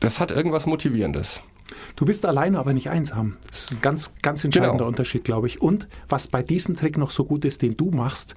Das 0.00 0.20
hat 0.20 0.30
irgendwas 0.30 0.66
Motivierendes. 0.66 1.40
Du 1.96 2.04
bist 2.04 2.24
alleine, 2.24 2.58
aber 2.58 2.72
nicht 2.72 2.90
einsam. 2.90 3.36
Das 3.48 3.64
ist 3.64 3.72
ein 3.72 3.80
ganz, 3.80 4.12
ganz 4.22 4.44
entscheidender 4.44 4.78
Genau. 4.78 4.88
Unterschied, 4.88 5.24
glaube 5.24 5.48
ich. 5.48 5.60
Und 5.60 5.88
was 6.08 6.28
bei 6.28 6.42
diesem 6.42 6.76
Trick 6.76 6.96
noch 6.96 7.10
so 7.10 7.24
gut 7.24 7.44
ist, 7.44 7.62
den 7.62 7.76
du 7.76 7.90
machst, 7.90 8.34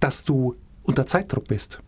dass 0.00 0.24
du 0.24 0.56
unter 0.82 1.06
Zeitdruck 1.06 1.46
bist. 1.46 1.80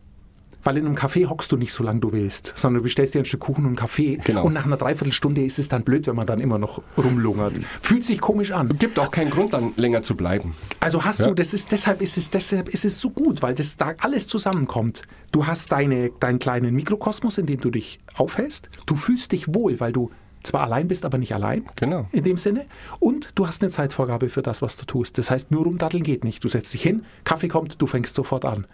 Weil 0.64 0.76
in 0.76 0.86
einem 0.86 0.94
Café 0.96 1.28
hockst 1.28 1.50
du 1.50 1.56
nicht 1.56 1.72
so 1.72 1.82
lange 1.82 2.00
du 2.00 2.12
willst, 2.12 2.52
sondern 2.56 2.78
du 2.80 2.82
bestellst 2.84 3.14
dir 3.14 3.18
ein 3.20 3.24
Stück 3.24 3.40
Kuchen 3.40 3.62
und 3.64 3.66
einen 3.70 3.76
Kaffee. 3.76 4.18
Genau. 4.24 4.44
Und 4.44 4.52
nach 4.52 4.64
einer 4.66 4.76
Dreiviertelstunde 4.76 5.44
ist 5.44 5.58
es 5.58 5.68
dann 5.68 5.82
blöd, 5.82 6.06
wenn 6.06 6.14
man 6.16 6.26
dann 6.26 6.40
immer 6.40 6.58
noch 6.58 6.82
rumlungert. 6.96 7.54
Fühlt 7.80 8.04
sich 8.04 8.20
komisch 8.20 8.52
an. 8.52 8.76
Gibt 8.78 8.98
auch 8.98 9.10
keinen 9.10 9.30
Grund, 9.30 9.52
dann 9.54 9.72
länger 9.76 10.02
zu 10.02 10.14
bleiben. 10.16 10.54
Also 10.80 11.04
hast 11.04 11.20
Ja. 11.20 11.28
du, 11.28 11.34
das 11.34 11.52
ist, 11.54 11.72
deshalb 11.72 12.00
ist 12.00 12.16
es, 12.16 12.30
deshalb 12.30 12.68
ist 12.68 12.84
es 12.84 13.00
so 13.00 13.10
gut, 13.10 13.42
weil 13.42 13.54
das 13.54 13.76
da 13.76 13.94
alles 13.98 14.28
zusammenkommt. 14.28 15.02
Du 15.32 15.46
hast 15.46 15.72
deine, 15.72 16.10
deinen 16.20 16.38
kleinen 16.38 16.74
Mikrokosmos, 16.74 17.38
in 17.38 17.46
dem 17.46 17.60
du 17.60 17.70
dich 17.70 17.98
aufhältst. 18.14 18.70
Du 18.86 18.94
fühlst 18.96 19.32
dich 19.32 19.52
wohl, 19.54 19.80
weil 19.80 19.92
du 19.92 20.10
zwar 20.44 20.62
allein 20.62 20.88
bist, 20.88 21.04
aber 21.04 21.18
nicht 21.18 21.34
allein. 21.34 21.64
Genau. 21.76 22.06
In 22.12 22.24
dem 22.24 22.36
Sinne. 22.36 22.66
Und 22.98 23.30
du 23.36 23.46
hast 23.46 23.62
eine 23.62 23.70
Zeitvorgabe 23.70 24.28
für 24.28 24.42
das, 24.42 24.60
was 24.62 24.76
du 24.76 24.84
tust. 24.84 25.16
Das 25.18 25.30
heißt, 25.30 25.50
nur 25.50 25.64
rumdaddeln 25.64 26.02
geht 26.02 26.24
nicht. 26.24 26.42
Du 26.44 26.48
setzt 26.48 26.74
dich 26.74 26.82
hin, 26.82 27.04
Kaffee 27.24 27.48
kommt, 27.48 27.80
du 27.80 27.86
fängst 27.86 28.14
sofort 28.14 28.44
an. 28.44 28.66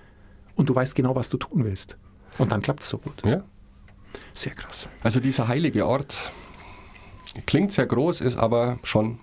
Und 0.59 0.69
du 0.69 0.75
weißt 0.75 0.95
genau, 0.95 1.15
was 1.15 1.31
du 1.31 1.37
tun 1.39 1.65
willst. 1.65 1.97
Und 2.37 2.53
dann 2.53 2.61
klappt 2.61 2.83
es 2.83 2.89
so 2.89 2.99
gut. 2.99 3.23
Ja? 3.25 3.43
Sehr 4.35 4.55
krass. 4.55 4.89
Also 5.03 5.21
dieser 5.21 5.49
heilige 5.49 5.87
Ort 5.87 6.33
klingt 7.47 7.73
sehr 7.73 7.87
groß, 7.87 8.21
ist 8.21 8.37
aber 8.37 8.79
schon 8.83 9.21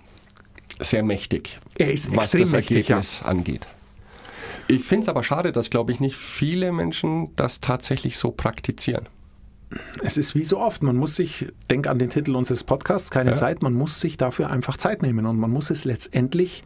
sehr 0.80 1.04
mächtig, 1.04 1.60
Er 1.78 1.92
ist 1.92 2.16
was 2.16 2.32
das 2.32 2.52
mächtig, 2.52 2.88
ja. 2.88 2.96
Ergebnis 2.96 3.22
angeht. 3.24 3.68
Ich 4.68 4.84
finde 4.84 5.04
es 5.04 5.10
aber 5.10 5.24
schade, 5.24 5.52
dass, 5.52 5.70
glaube 5.70 5.92
ich, 5.92 6.00
nicht 6.00 6.16
viele 6.16 6.72
Menschen 6.72 7.36
das 7.36 7.60
tatsächlich 7.60 8.18
so 8.18 8.32
praktizieren. 8.32 9.08
Es 10.04 10.18
ist 10.18 10.36
wie 10.36 10.44
so 10.46 10.60
oft, 10.60 10.84
man 10.84 10.96
muss 10.96 11.16
sich, 11.16 11.48
denk 11.70 11.88
an 11.88 12.00
den 12.00 12.10
Titel 12.10 12.36
unseres 12.36 12.64
Podcasts, 12.64 13.12
keine 13.12 13.32
Ja. 13.32 13.36
Zeit, 13.36 13.62
man 13.62 13.74
muss 13.74 14.00
sich 14.00 14.16
dafür 14.18 14.50
einfach 14.50 14.78
Zeit 14.78 15.02
nehmen 15.02 15.26
und 15.26 15.38
man 15.38 15.52
muss 15.52 15.70
es 15.70 15.84
letztendlich 15.86 16.64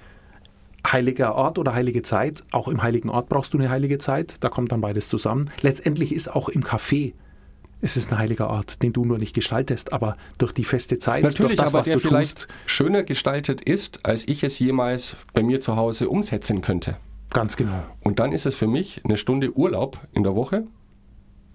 heiliger 0.86 1.36
Ort 1.36 1.58
oder 1.58 1.74
heilige 1.74 2.02
Zeit, 2.04 2.44
auch 2.52 2.68
im 2.68 2.82
heiligen 2.82 3.10
Ort 3.10 3.30
brauchst 3.30 3.54
du 3.54 3.58
eine 3.58 3.70
heilige 3.70 3.98
Zeit, 3.98 4.36
da 4.40 4.50
kommt 4.50 4.72
dann 4.72 4.82
beides 4.82 5.10
zusammen. 5.10 5.50
Letztendlich 5.62 6.14
ist 6.14 6.28
auch 6.30 6.50
im 6.50 6.64
Café 6.64 7.14
es 7.82 7.96
ist 7.96 8.12
ein 8.12 8.18
heiliger 8.18 8.50
Ort, 8.50 8.84
den 8.84 8.94
du 8.94 9.06
nur 9.06 9.18
nicht 9.18 9.34
gestaltest, 9.34 9.94
aber 9.94 10.18
durch 10.38 10.52
die 10.52 10.66
feste 10.66 11.00
Zeit, 11.00 11.24
Natürlich, 11.24 11.56
durch 11.56 11.66
das, 11.66 11.74
aber 11.74 11.80
was 11.80 11.88
der 11.88 11.96
du 11.98 12.02
vielleicht 12.02 12.40
tust, 12.40 12.48
schöner 12.66 13.04
gestaltet 13.04 13.62
ist, 13.62 14.06
als 14.06 14.28
ich 14.28 14.44
es 14.44 14.60
jemals 14.60 15.16
bei 15.34 15.44
mir 15.44 15.62
zu 15.62 15.76
Hause 15.76 16.10
umsetzen 16.10 16.62
könnte. 16.62 16.98
ganz 17.30 17.56
genau. 17.56 17.84
Und 18.02 18.20
dann 18.20 18.32
ist 18.34 18.46
es 18.46 18.56
für 18.56 18.68
mich 18.68 19.02
eine 19.06 19.18
Stunde 19.18 19.56
Urlaub 19.56 20.00
in 20.14 20.24
der 20.24 20.36
Woche 20.36 20.66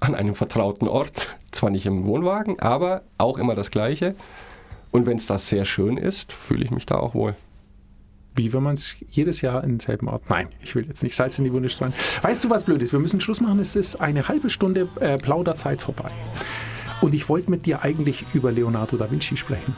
an 0.00 0.14
einem 0.14 0.34
vertrauten 0.34 0.88
Ort. 0.88 1.36
Zwar 1.52 1.70
nicht 1.70 1.86
im 1.86 2.06
Wohnwagen, 2.06 2.58
aber 2.58 3.02
auch 3.18 3.38
immer 3.38 3.54
das 3.54 3.70
Gleiche. 3.70 4.14
Und 4.90 5.06
wenn 5.06 5.18
es 5.18 5.26
das 5.26 5.48
sehr 5.48 5.64
schön 5.64 5.96
ist, 5.96 6.32
fühle 6.32 6.64
ich 6.64 6.70
mich 6.70 6.86
da 6.86 6.96
auch 6.96 7.14
wohl 7.14 7.36
wie 8.36 8.52
wenn 8.52 8.62
man 8.62 8.74
es 8.74 8.96
jedes 9.10 9.40
Jahr 9.40 9.62
in 9.62 9.70
denselben 9.70 10.08
Ort. 10.08 10.28
Nein, 10.28 10.48
ich 10.62 10.74
will 10.74 10.86
jetzt 10.86 11.02
nicht 11.02 11.14
Salz 11.14 11.38
in 11.38 11.44
die 11.44 11.52
Wunde 11.52 11.68
streuen. 11.68 11.92
Weißt 12.22 12.42
du, 12.42 12.50
was 12.50 12.64
blöd 12.64 12.82
ist? 12.82 12.92
Wir 12.92 12.98
müssen 12.98 13.20
Schluss 13.20 13.40
machen. 13.40 13.60
Es 13.60 13.76
ist 13.76 13.96
eine 13.96 14.28
halbe 14.28 14.50
Stunde 14.50 14.88
äh, 15.00 15.18
Plauderzeit 15.18 15.80
vorbei. 15.80 16.10
Und 17.00 17.14
ich 17.14 17.28
wollte 17.28 17.50
mit 17.50 17.66
dir 17.66 17.82
eigentlich 17.82 18.24
über 18.34 18.50
Leonardo 18.50 18.96
da 18.96 19.10
Vinci 19.10 19.36
sprechen. 19.36 19.76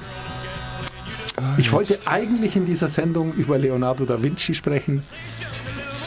Ah, 1.36 1.54
ich 1.58 1.72
wollte 1.72 1.98
eigentlich 2.06 2.56
in 2.56 2.66
dieser 2.66 2.88
Sendung 2.88 3.32
über 3.34 3.58
Leonardo 3.58 4.04
da 4.04 4.22
Vinci 4.22 4.54
sprechen. 4.54 5.02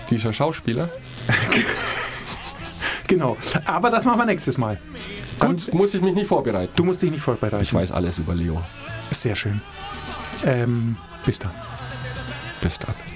Dieser 0.09 0.33
Schauspieler? 0.33 0.89
genau. 3.07 3.37
Aber 3.65 3.91
das 3.91 4.05
machen 4.05 4.19
wir 4.19 4.25
nächstes 4.25 4.57
Mal. 4.57 4.79
Gut, 5.39 5.67
Dann, 5.67 5.77
muss 5.77 5.93
ich 5.93 6.01
mich 6.01 6.15
nicht 6.15 6.27
vorbereiten. 6.27 6.71
Du 6.75 6.83
musst 6.83 7.01
dich 7.01 7.11
nicht 7.11 7.21
vorbereiten. 7.21 7.61
Ich 7.61 7.73
weiß 7.73 7.91
alles 7.91 8.17
über 8.17 8.33
Leo. 8.33 8.61
Sehr 9.11 9.35
schön. 9.35 9.61
Ähm, 10.45 10.97
bis 11.25 11.37
dann. 11.37 11.51
Bis 12.61 12.77
dann. 12.77 13.08